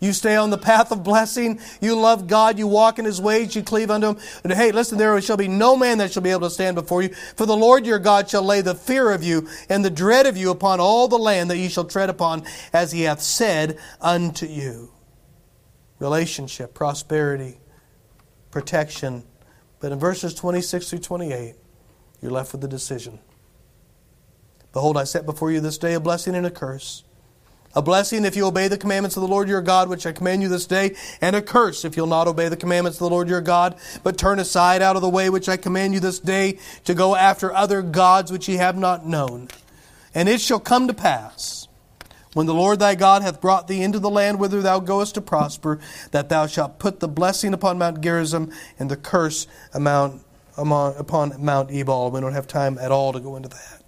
You 0.00 0.12
stay 0.12 0.36
on 0.36 0.50
the 0.50 0.56
path 0.56 0.92
of 0.92 1.02
blessing. 1.02 1.58
You 1.80 1.96
love 1.96 2.28
God. 2.28 2.60
You 2.60 2.68
walk 2.68 3.00
in 3.00 3.06
His 3.06 3.20
ways. 3.20 3.56
You 3.56 3.64
cleave 3.64 3.90
unto 3.90 4.10
Him. 4.10 4.18
And 4.44 4.52
hey, 4.52 4.70
listen, 4.70 4.98
there 4.98 5.20
shall 5.20 5.36
be 5.36 5.48
no 5.48 5.74
man 5.74 5.98
that 5.98 6.12
shall 6.12 6.22
be 6.22 6.30
able 6.30 6.42
to 6.42 6.50
stand 6.50 6.76
before 6.76 7.02
you. 7.02 7.08
For 7.08 7.44
the 7.44 7.56
Lord 7.56 7.84
your 7.84 7.98
God 7.98 8.30
shall 8.30 8.44
lay 8.44 8.60
the 8.60 8.76
fear 8.76 9.10
of 9.10 9.24
you 9.24 9.48
and 9.68 9.84
the 9.84 9.90
dread 9.90 10.26
of 10.26 10.36
you 10.36 10.52
upon 10.52 10.78
all 10.78 11.08
the 11.08 11.18
land 11.18 11.50
that 11.50 11.58
ye 11.58 11.68
shall 11.68 11.86
tread 11.86 12.08
upon, 12.08 12.44
as 12.72 12.92
He 12.92 13.02
hath 13.02 13.20
said 13.20 13.80
unto 14.00 14.46
you. 14.46 14.92
Relationship, 16.02 16.74
prosperity, 16.74 17.60
protection. 18.50 19.22
But 19.78 19.92
in 19.92 20.00
verses 20.00 20.34
26 20.34 20.90
through 20.90 20.98
28, 20.98 21.54
you're 22.20 22.32
left 22.32 22.50
with 22.50 22.60
the 22.60 22.66
decision. 22.66 23.20
Behold, 24.72 24.96
I 24.96 25.04
set 25.04 25.24
before 25.24 25.52
you 25.52 25.60
this 25.60 25.78
day 25.78 25.94
a 25.94 26.00
blessing 26.00 26.34
and 26.34 26.44
a 26.44 26.50
curse. 26.50 27.04
A 27.76 27.82
blessing 27.82 28.24
if 28.24 28.34
you 28.34 28.46
obey 28.46 28.66
the 28.66 28.76
commandments 28.76 29.16
of 29.16 29.20
the 29.20 29.28
Lord 29.28 29.48
your 29.48 29.62
God, 29.62 29.88
which 29.88 30.04
I 30.04 30.10
command 30.10 30.42
you 30.42 30.48
this 30.48 30.66
day, 30.66 30.96
and 31.20 31.36
a 31.36 31.40
curse 31.40 31.84
if 31.84 31.96
you'll 31.96 32.08
not 32.08 32.26
obey 32.26 32.48
the 32.48 32.56
commandments 32.56 32.96
of 33.00 33.08
the 33.08 33.14
Lord 33.14 33.28
your 33.28 33.40
God, 33.40 33.76
but 34.02 34.18
turn 34.18 34.40
aside 34.40 34.82
out 34.82 34.96
of 34.96 35.02
the 35.02 35.08
way 35.08 35.30
which 35.30 35.48
I 35.48 35.56
command 35.56 35.94
you 35.94 36.00
this 36.00 36.18
day 36.18 36.58
to 36.84 36.94
go 36.94 37.14
after 37.14 37.54
other 37.54 37.80
gods 37.80 38.32
which 38.32 38.48
ye 38.48 38.56
have 38.56 38.76
not 38.76 39.06
known. 39.06 39.46
And 40.16 40.28
it 40.28 40.40
shall 40.40 40.58
come 40.58 40.88
to 40.88 40.94
pass, 40.94 41.68
when 42.34 42.46
the 42.46 42.54
Lord 42.54 42.78
thy 42.78 42.94
God 42.94 43.22
hath 43.22 43.40
brought 43.40 43.68
thee 43.68 43.82
into 43.82 43.98
the 43.98 44.08
land 44.08 44.38
whither 44.38 44.62
thou 44.62 44.80
goest 44.80 45.14
to 45.16 45.20
prosper, 45.20 45.78
that 46.12 46.28
thou 46.28 46.46
shalt 46.46 46.78
put 46.78 47.00
the 47.00 47.08
blessing 47.08 47.52
upon 47.52 47.78
Mount 47.78 48.00
Gerizim 48.00 48.50
and 48.78 48.90
the 48.90 48.96
curse 48.96 49.46
upon 49.74 50.24
Mount 50.56 51.70
Ebal. 51.70 52.10
We 52.10 52.20
don't 52.20 52.32
have 52.32 52.46
time 52.46 52.78
at 52.78 52.90
all 52.90 53.12
to 53.12 53.20
go 53.20 53.36
into 53.36 53.50
that. 53.50 53.82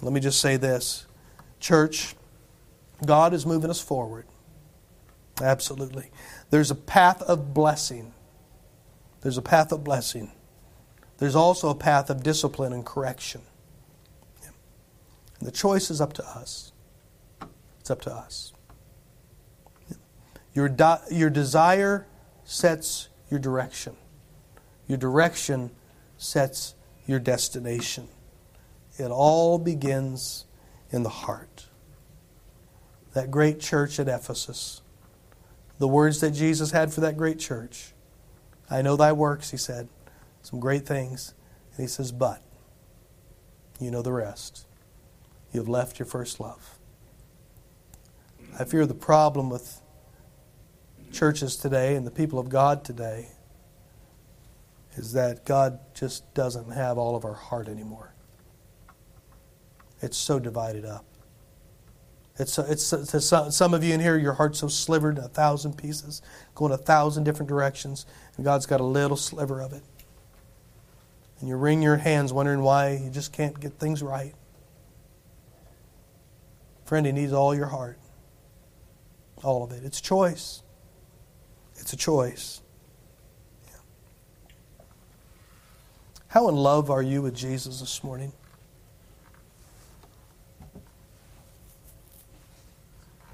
Let 0.00 0.12
me 0.12 0.20
just 0.20 0.40
say 0.40 0.56
this. 0.56 1.06
Church, 1.60 2.14
God 3.04 3.32
is 3.32 3.46
moving 3.46 3.70
us 3.70 3.80
forward. 3.80 4.26
Absolutely. 5.40 6.10
There's 6.50 6.70
a 6.70 6.76
path 6.76 7.22
of 7.22 7.54
blessing. 7.54 8.12
There's 9.22 9.38
a 9.38 9.42
path 9.42 9.72
of 9.72 9.82
blessing. 9.84 10.32
There's 11.18 11.36
also 11.36 11.70
a 11.70 11.74
path 11.74 12.10
of 12.10 12.22
discipline 12.22 12.72
and 12.72 12.84
correction. 12.84 13.42
And 15.38 15.46
the 15.46 15.52
choice 15.52 15.90
is 15.90 16.00
up 16.00 16.12
to 16.14 16.24
us. 16.24 16.71
Up 17.92 18.00
to 18.00 18.10
us. 18.10 18.54
Your, 20.54 20.74
your 21.10 21.28
desire 21.28 22.06
sets 22.42 23.10
your 23.30 23.38
direction. 23.38 23.96
Your 24.88 24.96
direction 24.96 25.70
sets 26.16 26.74
your 27.06 27.18
destination. 27.18 28.08
It 28.98 29.10
all 29.10 29.58
begins 29.58 30.46
in 30.90 31.02
the 31.02 31.10
heart 31.10 31.66
that 33.12 33.30
great 33.30 33.60
church 33.60 34.00
at 34.00 34.08
Ephesus. 34.08 34.80
The 35.78 35.88
words 35.88 36.20
that 36.20 36.30
Jesus 36.30 36.70
had 36.70 36.94
for 36.94 37.02
that 37.02 37.18
great 37.18 37.38
church. 37.38 37.92
I 38.70 38.80
know 38.80 38.96
thy 38.96 39.12
works, 39.12 39.50
he 39.50 39.58
said. 39.58 39.88
Some 40.40 40.60
great 40.60 40.86
things. 40.86 41.34
And 41.76 41.82
he 41.84 41.88
says, 41.88 42.10
but 42.10 42.42
you 43.78 43.90
know 43.90 44.00
the 44.00 44.12
rest. 44.12 44.66
You 45.52 45.60
have 45.60 45.68
left 45.68 45.98
your 45.98 46.06
first 46.06 46.40
love. 46.40 46.71
I 48.58 48.64
fear 48.64 48.86
the 48.86 48.94
problem 48.94 49.48
with 49.48 49.80
churches 51.12 51.56
today 51.56 51.96
and 51.96 52.06
the 52.06 52.10
people 52.10 52.38
of 52.38 52.48
God 52.48 52.84
today 52.84 53.28
is 54.94 55.12
that 55.14 55.44
God 55.44 55.78
just 55.94 56.34
doesn't 56.34 56.70
have 56.70 56.98
all 56.98 57.16
of 57.16 57.24
our 57.24 57.34
heart 57.34 57.68
anymore. 57.68 58.14
It's 60.00 60.16
so 60.16 60.38
divided 60.38 60.84
up. 60.84 61.04
It's, 62.38 62.58
it's, 62.58 62.90
to 62.90 63.20
some 63.20 63.74
of 63.74 63.84
you 63.84 63.94
in 63.94 64.00
here, 64.00 64.16
your 64.16 64.32
heart's 64.32 64.58
so 64.58 64.68
slivered 64.68 65.18
in 65.18 65.24
a 65.24 65.28
thousand 65.28 65.76
pieces, 65.78 66.22
going 66.54 66.72
a 66.72 66.78
thousand 66.78 67.24
different 67.24 67.48
directions, 67.48 68.06
and 68.36 68.44
God's 68.44 68.66
got 68.66 68.80
a 68.80 68.84
little 68.84 69.16
sliver 69.16 69.60
of 69.60 69.72
it. 69.72 69.82
And 71.40 71.48
you 71.48 71.56
wring 71.56 71.82
your 71.82 71.98
hands 71.98 72.32
wondering 72.32 72.60
why 72.60 73.00
you 73.02 73.10
just 73.10 73.32
can't 73.32 73.58
get 73.58 73.74
things 73.74 74.02
right. 74.02 74.34
Friend, 76.84 77.04
He 77.04 77.12
needs 77.12 77.32
all 77.32 77.54
your 77.54 77.66
heart. 77.66 77.98
All 79.42 79.64
of 79.64 79.72
it. 79.72 79.84
It's 79.84 80.00
choice. 80.00 80.62
It's 81.76 81.92
a 81.92 81.96
choice. 81.96 82.60
Yeah. 83.66 83.78
How 86.28 86.48
in 86.48 86.56
love 86.56 86.90
are 86.90 87.02
you 87.02 87.22
with 87.22 87.34
Jesus 87.34 87.80
this 87.80 88.04
morning? 88.04 88.32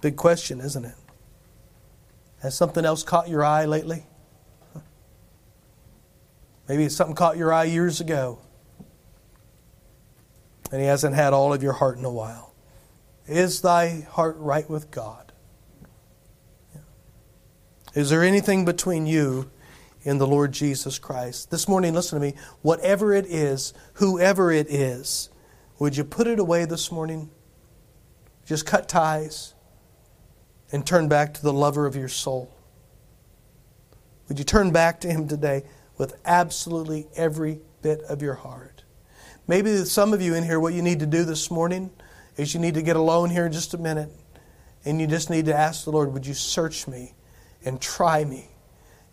Big 0.01 0.17
question, 0.17 0.61
isn't 0.61 0.85
it? 0.85 0.95
Has 2.41 2.57
something 2.57 2.85
else 2.85 3.03
caught 3.03 3.29
your 3.29 3.45
eye 3.45 3.65
lately? 3.65 4.07
Maybe 6.69 6.89
something 6.89 7.17
caught 7.17 7.37
your 7.37 7.53
eye 7.53 7.65
years 7.65 8.01
ago. 8.01 8.39
And 10.71 10.81
he 10.81 10.87
hasn't 10.87 11.15
had 11.15 11.33
all 11.33 11.53
of 11.53 11.63
your 11.63 11.73
heart 11.73 11.99
in 11.99 12.05
a 12.05 12.11
while. 12.11 12.55
Is 13.27 13.63
thy 13.63 14.07
heart 14.11 14.37
right 14.39 14.69
with 14.69 14.91
God? 14.91 15.28
Is 17.99 18.11
there 18.11 18.23
anything 18.23 18.65
between 18.65 19.07
you 19.09 19.51
and 20.05 20.21
the 20.21 20.27
Lord 20.27 20.53
Jesus 20.53 21.01
Christ? 21.01 21.51
This 21.51 21.67
morning, 21.67 21.95
listen 21.95 22.21
to 22.21 22.25
me. 22.25 22.35
Whatever 22.63 23.13
it 23.13 23.27
is, 23.27 23.75
whoever 23.95 24.53
it 24.53 24.71
is, 24.71 25.31
would 25.81 25.97
you 25.97 26.05
put 26.05 26.29
it 26.29 26.39
away 26.39 26.65
this 26.65 26.93
morning? 26.93 27.29
Just 28.47 28.67
cut 28.67 28.89
ties 28.89 29.55
and 30.71 30.87
turn 30.87 31.09
back 31.09 31.35
to 31.35 31.43
the 31.43 31.53
lover 31.53 31.87
of 31.87 31.97
your 31.97 32.07
soul? 32.07 32.55
Would 34.29 34.39
you 34.39 34.45
turn 34.45 34.71
back 34.71 35.01
to 35.01 35.09
him 35.09 35.27
today 35.27 35.65
with 35.97 36.21
absolutely 36.25 37.09
every 37.17 37.59
bit 37.83 38.03
of 38.03 38.23
your 38.23 38.35
heart? 38.35 38.85
Maybe 39.49 39.77
some 39.79 40.13
of 40.13 40.23
you 40.23 40.35
in 40.35 40.45
here, 40.45 40.61
what 40.61 40.73
you 40.73 40.83
need 40.83 41.01
to 41.01 41.07
do 41.07 41.25
this 41.25 41.51
morning 41.51 41.91
is 42.37 42.55
you 42.55 42.61
need 42.61 42.75
to 42.75 42.83
get 42.83 42.95
alone 42.95 43.31
here 43.31 43.47
in 43.47 43.53
just 43.53 43.75
a 43.75 43.79
minute 43.79 44.11
and 44.85 45.01
you 45.01 45.09
just 45.09 45.31
need 45.31 45.47
to 45.47 45.57
ask 45.57 45.85
the 45.85 45.91
Lord, 45.91 46.13
would 46.13 46.29
you 46.29 46.35
search 46.35 46.87
me 46.87 47.15
and 47.69 47.81
try 47.83 48.25
me 48.25 48.49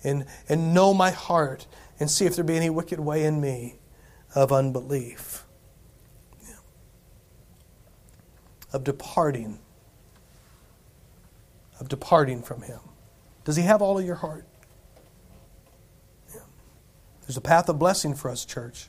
and, 0.01 0.25
and 0.47 0.73
know 0.73 0.93
my 0.93 1.11
heart 1.11 1.67
and 1.99 2.09
see 2.09 2.25
if 2.25 2.35
there 2.35 2.45
be 2.45 2.55
any 2.55 2.69
wicked 2.69 3.01
way 3.01 3.25
in 3.25 3.41
me 3.41 3.75
of 4.33 4.53
unbelief, 4.53 5.43
yeah. 6.41 6.55
of 8.71 8.85
departing 8.85 9.59
of 11.79 11.89
departing 11.89 12.41
from 12.41 12.61
Him? 12.61 12.79
Does 13.43 13.57
He 13.57 13.63
have 13.63 13.81
all 13.81 13.99
of 13.99 14.05
your 14.05 14.15
heart? 14.15 14.45
Yeah. 16.33 16.39
There's 17.21 17.35
a 17.35 17.41
path 17.41 17.67
of 17.67 17.77
blessing 17.77 18.13
for 18.13 18.31
us, 18.31 18.45
church. 18.45 18.87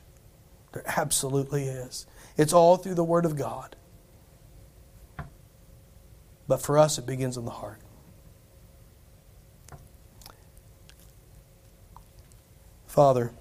There 0.71 0.83
absolutely 0.85 1.65
is. 1.65 2.07
It's 2.37 2.53
all 2.53 2.77
through 2.77 2.95
the 2.95 3.03
Word 3.03 3.25
of 3.25 3.35
God. 3.35 3.75
But 6.47 6.61
for 6.61 6.77
us, 6.77 6.97
it 6.97 7.05
begins 7.05 7.35
in 7.35 7.43
the 7.43 7.51
heart. 7.51 7.81
Father, 12.97 13.31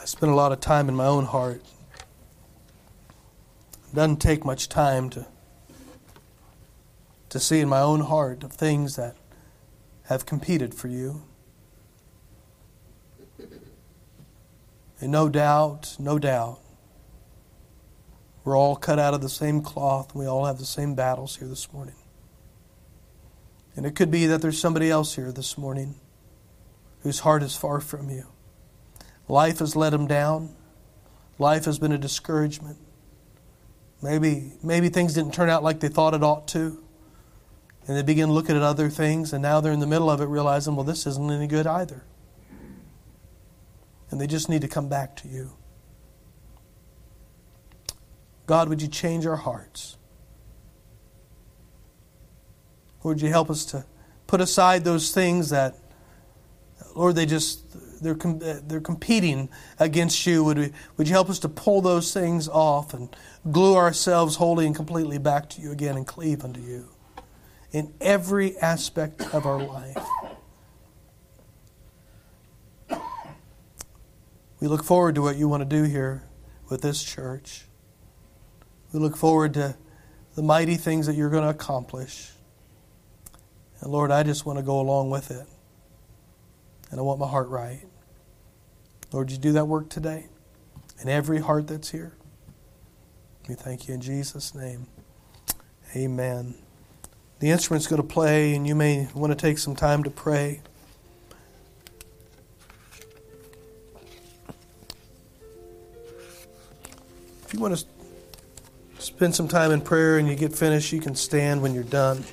I 0.00 0.04
spend 0.04 0.32
a 0.32 0.34
lot 0.34 0.50
of 0.50 0.58
time 0.58 0.88
in 0.88 0.96
my 0.96 1.06
own 1.06 1.26
heart. 1.26 1.62
It 3.88 3.94
doesn't 3.94 4.16
take 4.16 4.44
much 4.44 4.68
time 4.68 5.10
to 5.10 5.26
to 7.28 7.38
see 7.38 7.60
in 7.60 7.68
my 7.68 7.80
own 7.80 8.00
heart 8.00 8.42
of 8.42 8.52
things 8.52 8.96
that 8.96 9.14
have 10.06 10.26
competed 10.26 10.74
for 10.74 10.88
you. 10.88 11.22
And 15.00 15.12
no 15.12 15.28
doubt, 15.28 15.94
no 16.00 16.18
doubt, 16.18 16.58
we're 18.44 18.56
all 18.56 18.76
cut 18.76 18.98
out 18.98 19.14
of 19.14 19.20
the 19.20 19.28
same 19.28 19.62
cloth 19.62 20.14
we 20.14 20.26
all 20.26 20.46
have 20.46 20.58
the 20.58 20.64
same 20.64 20.94
battles 20.94 21.36
here 21.36 21.48
this 21.48 21.72
morning. 21.72 21.94
And 23.76 23.86
it 23.86 23.94
could 23.94 24.10
be 24.10 24.26
that 24.26 24.42
there's 24.42 24.58
somebody 24.58 24.90
else 24.90 25.14
here 25.14 25.32
this 25.32 25.56
morning 25.56 25.94
whose 27.02 27.20
heart 27.20 27.42
is 27.42 27.56
far 27.56 27.80
from 27.80 28.10
you. 28.10 28.26
Life 29.28 29.60
has 29.60 29.74
let 29.74 29.90
them 29.90 30.06
down. 30.06 30.54
Life 31.38 31.64
has 31.64 31.78
been 31.78 31.92
a 31.92 31.98
discouragement. 31.98 32.78
Maybe, 34.02 34.52
maybe 34.62 34.88
things 34.88 35.14
didn't 35.14 35.32
turn 35.32 35.48
out 35.48 35.62
like 35.62 35.80
they 35.80 35.88
thought 35.88 36.12
it 36.12 36.22
ought 36.22 36.48
to. 36.48 36.82
And 37.86 37.96
they 37.96 38.02
begin 38.02 38.30
looking 38.30 38.56
at 38.56 38.62
other 38.62 38.88
things, 38.88 39.32
and 39.32 39.42
now 39.42 39.60
they're 39.60 39.72
in 39.72 39.80
the 39.80 39.86
middle 39.86 40.10
of 40.10 40.20
it 40.20 40.26
realizing, 40.26 40.76
well, 40.76 40.84
this 40.84 41.06
isn't 41.06 41.30
any 41.30 41.46
good 41.46 41.66
either. 41.66 42.04
And 44.10 44.20
they 44.20 44.26
just 44.26 44.48
need 44.48 44.60
to 44.60 44.68
come 44.68 44.88
back 44.88 45.16
to 45.16 45.28
you. 45.28 45.52
God, 48.52 48.68
would 48.68 48.82
you 48.82 48.88
change 48.88 49.24
our 49.24 49.36
hearts? 49.36 49.96
Lord, 53.02 53.22
you 53.22 53.30
help 53.30 53.48
us 53.48 53.64
to 53.64 53.86
put 54.26 54.42
aside 54.42 54.84
those 54.84 55.10
things 55.10 55.48
that, 55.48 55.74
Lord, 56.94 57.14
they 57.14 57.24
just 57.24 57.64
they're 58.02 58.12
they're 58.12 58.82
competing 58.82 59.48
against 59.78 60.26
you. 60.26 60.44
Would 60.44 60.58
we, 60.58 60.72
would 60.98 61.08
you 61.08 61.14
help 61.14 61.30
us 61.30 61.38
to 61.38 61.48
pull 61.48 61.80
those 61.80 62.12
things 62.12 62.46
off 62.46 62.92
and 62.92 63.16
glue 63.50 63.74
ourselves 63.74 64.36
wholly 64.36 64.66
and 64.66 64.76
completely 64.76 65.16
back 65.16 65.48
to 65.48 65.62
you 65.62 65.72
again 65.72 65.96
and 65.96 66.06
cleave 66.06 66.44
unto 66.44 66.60
you 66.60 66.90
in 67.70 67.94
every 68.02 68.58
aspect 68.58 69.32
of 69.34 69.46
our 69.46 69.62
life? 69.62 69.96
We 74.60 74.68
look 74.68 74.84
forward 74.84 75.14
to 75.14 75.22
what 75.22 75.36
you 75.36 75.48
want 75.48 75.62
to 75.62 75.64
do 75.64 75.84
here 75.84 76.24
with 76.68 76.82
this 76.82 77.02
church. 77.02 77.64
We 78.92 79.00
look 79.00 79.16
forward 79.16 79.54
to 79.54 79.76
the 80.34 80.42
mighty 80.42 80.76
things 80.76 81.06
that 81.06 81.14
you're 81.14 81.30
going 81.30 81.44
to 81.44 81.50
accomplish. 81.50 82.30
And 83.80 83.90
Lord, 83.90 84.10
I 84.10 84.22
just 84.22 84.46
want 84.46 84.58
to 84.58 84.62
go 84.62 84.80
along 84.80 85.10
with 85.10 85.30
it. 85.30 85.46
And 86.90 87.00
I 87.00 87.02
want 87.02 87.18
my 87.18 87.26
heart 87.26 87.48
right. 87.48 87.82
Lord, 89.12 89.30
you 89.30 89.38
do 89.38 89.52
that 89.52 89.66
work 89.66 89.88
today 89.88 90.26
in 91.00 91.08
every 91.08 91.40
heart 91.40 91.66
that's 91.66 91.90
here. 91.90 92.12
We 93.48 93.54
thank 93.54 93.88
you 93.88 93.94
in 93.94 94.00
Jesus' 94.00 94.54
name. 94.54 94.86
Amen. 95.96 96.54
The 97.40 97.50
instrument's 97.50 97.86
going 97.86 98.00
to 98.00 98.06
play, 98.06 98.54
and 98.54 98.66
you 98.66 98.74
may 98.74 99.08
want 99.14 99.32
to 99.32 99.36
take 99.36 99.58
some 99.58 99.74
time 99.74 100.04
to 100.04 100.10
pray. 100.10 100.60
If 107.44 107.52
you 107.52 107.60
want 107.60 107.76
to 107.76 107.84
spend 109.02 109.34
some 109.34 109.48
time 109.48 109.72
in 109.72 109.80
prayer 109.80 110.18
and 110.18 110.28
you 110.28 110.36
get 110.36 110.54
finished, 110.54 110.92
you 110.92 111.00
can 111.00 111.14
stand 111.14 111.60
when 111.60 111.74
you're 111.74 111.82
done. 111.82 112.24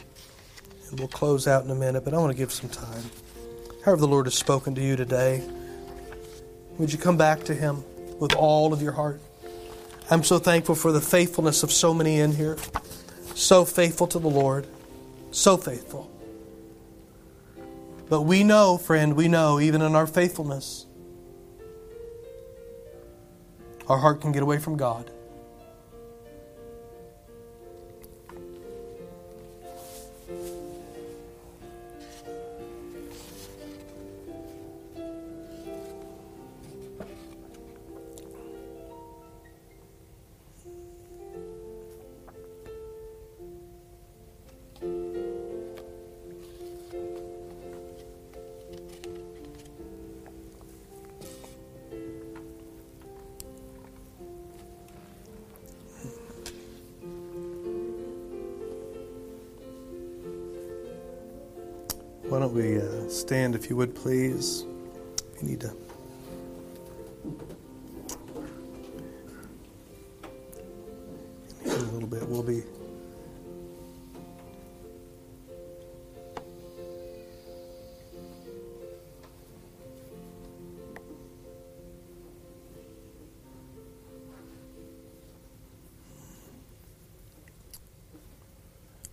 And 0.89 0.99
we'll 0.99 1.07
close 1.07 1.47
out 1.47 1.63
in 1.63 1.72
a 1.72 1.76
minute, 1.76 2.05
but 2.05 2.13
I 2.13 2.17
want 2.17 2.32
to 2.32 2.38
give 2.38 2.51
some 2.51 2.70
time. 2.70 3.03
However, 3.84 4.01
the 4.01 4.07
Lord 4.07 4.28
has 4.28 4.36
spoken 4.36 4.76
to 4.76 4.82
you 4.82 4.95
today, 4.95 5.43
would 6.78 6.93
you 6.93 6.99
come 6.99 7.17
back 7.17 7.43
to 7.45 7.55
Him 7.55 7.84
with 8.20 8.36
all 8.36 8.72
of 8.72 8.82
your 8.82 8.91
heart? 8.91 9.20
I'm 10.11 10.24
so 10.24 10.39
thankful 10.39 10.76
for 10.76 10.91
the 10.91 11.01
faithfulness 11.01 11.63
of 11.63 11.72
so 11.72 11.93
many 11.93 12.20
in 12.20 12.34
here. 12.34 12.57
So 13.36 13.65
faithful 13.65 14.07
to 14.07 14.20
the 14.20 14.30
Lord. 14.30 14.67
So 15.32 15.57
faithful. 15.57 16.11
But 18.09 18.24
we 18.24 18.43
know, 18.43 18.78
friend, 18.78 19.15
we 19.15 19.28
know, 19.28 19.59
even 19.59 19.82
in 19.82 19.95
our 19.95 20.07
faithfulness, 20.07 20.86
our 23.88 23.97
heart 23.97 24.22
can 24.22 24.32
get 24.32 24.41
away 24.41 24.57
from 24.59 24.78
God. 24.78 25.11
Why 62.40 62.46
don't 62.46 62.56
we 62.56 62.80
uh, 62.80 63.10
stand, 63.10 63.54
if 63.54 63.70
you 63.70 63.76
would, 63.76 63.94
please? 63.94 64.64
You 65.42 65.50
need 65.50 65.60
to. 65.60 65.76
In 71.66 71.72
a 71.72 71.92
little 71.92 72.08
bit, 72.08 72.26
we'll 72.30 72.42
be. 72.42 72.64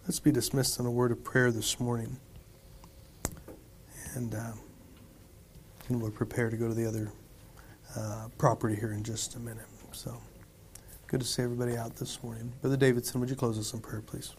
Let's 0.05 0.21
be 0.21 0.31
dismissed 0.31 0.79
in 0.79 0.87
a 0.87 0.91
word 0.93 1.11
of 1.11 1.25
prayer 1.25 1.51
this 1.51 1.81
morning 1.81 2.21
and, 4.17 4.35
uh, 4.35 4.53
and 5.89 6.01
we'll 6.01 6.06
prepare 6.17 6.51
to 6.51 6.57
go 6.57 6.69
to 6.69 6.75
the 6.75 6.87
other 6.87 7.13
uh, 7.97 8.29
property 8.39 8.75
here 8.75 8.93
in 8.93 9.03
just 9.03 9.37
a 9.37 9.39
minute. 9.39 9.67
So, 9.93 10.17
good 11.07 11.21
to 11.21 11.27
see 11.27 11.43
everybody 11.43 11.77
out 11.77 11.97
this 11.97 12.23
morning. 12.23 12.53
Brother 12.63 12.77
Davidson, 12.77 13.21
would 13.21 13.31
you 13.31 13.37
close 13.37 13.59
us 13.59 13.73
in 13.75 13.81
prayer, 13.81 14.03
please? 14.03 14.35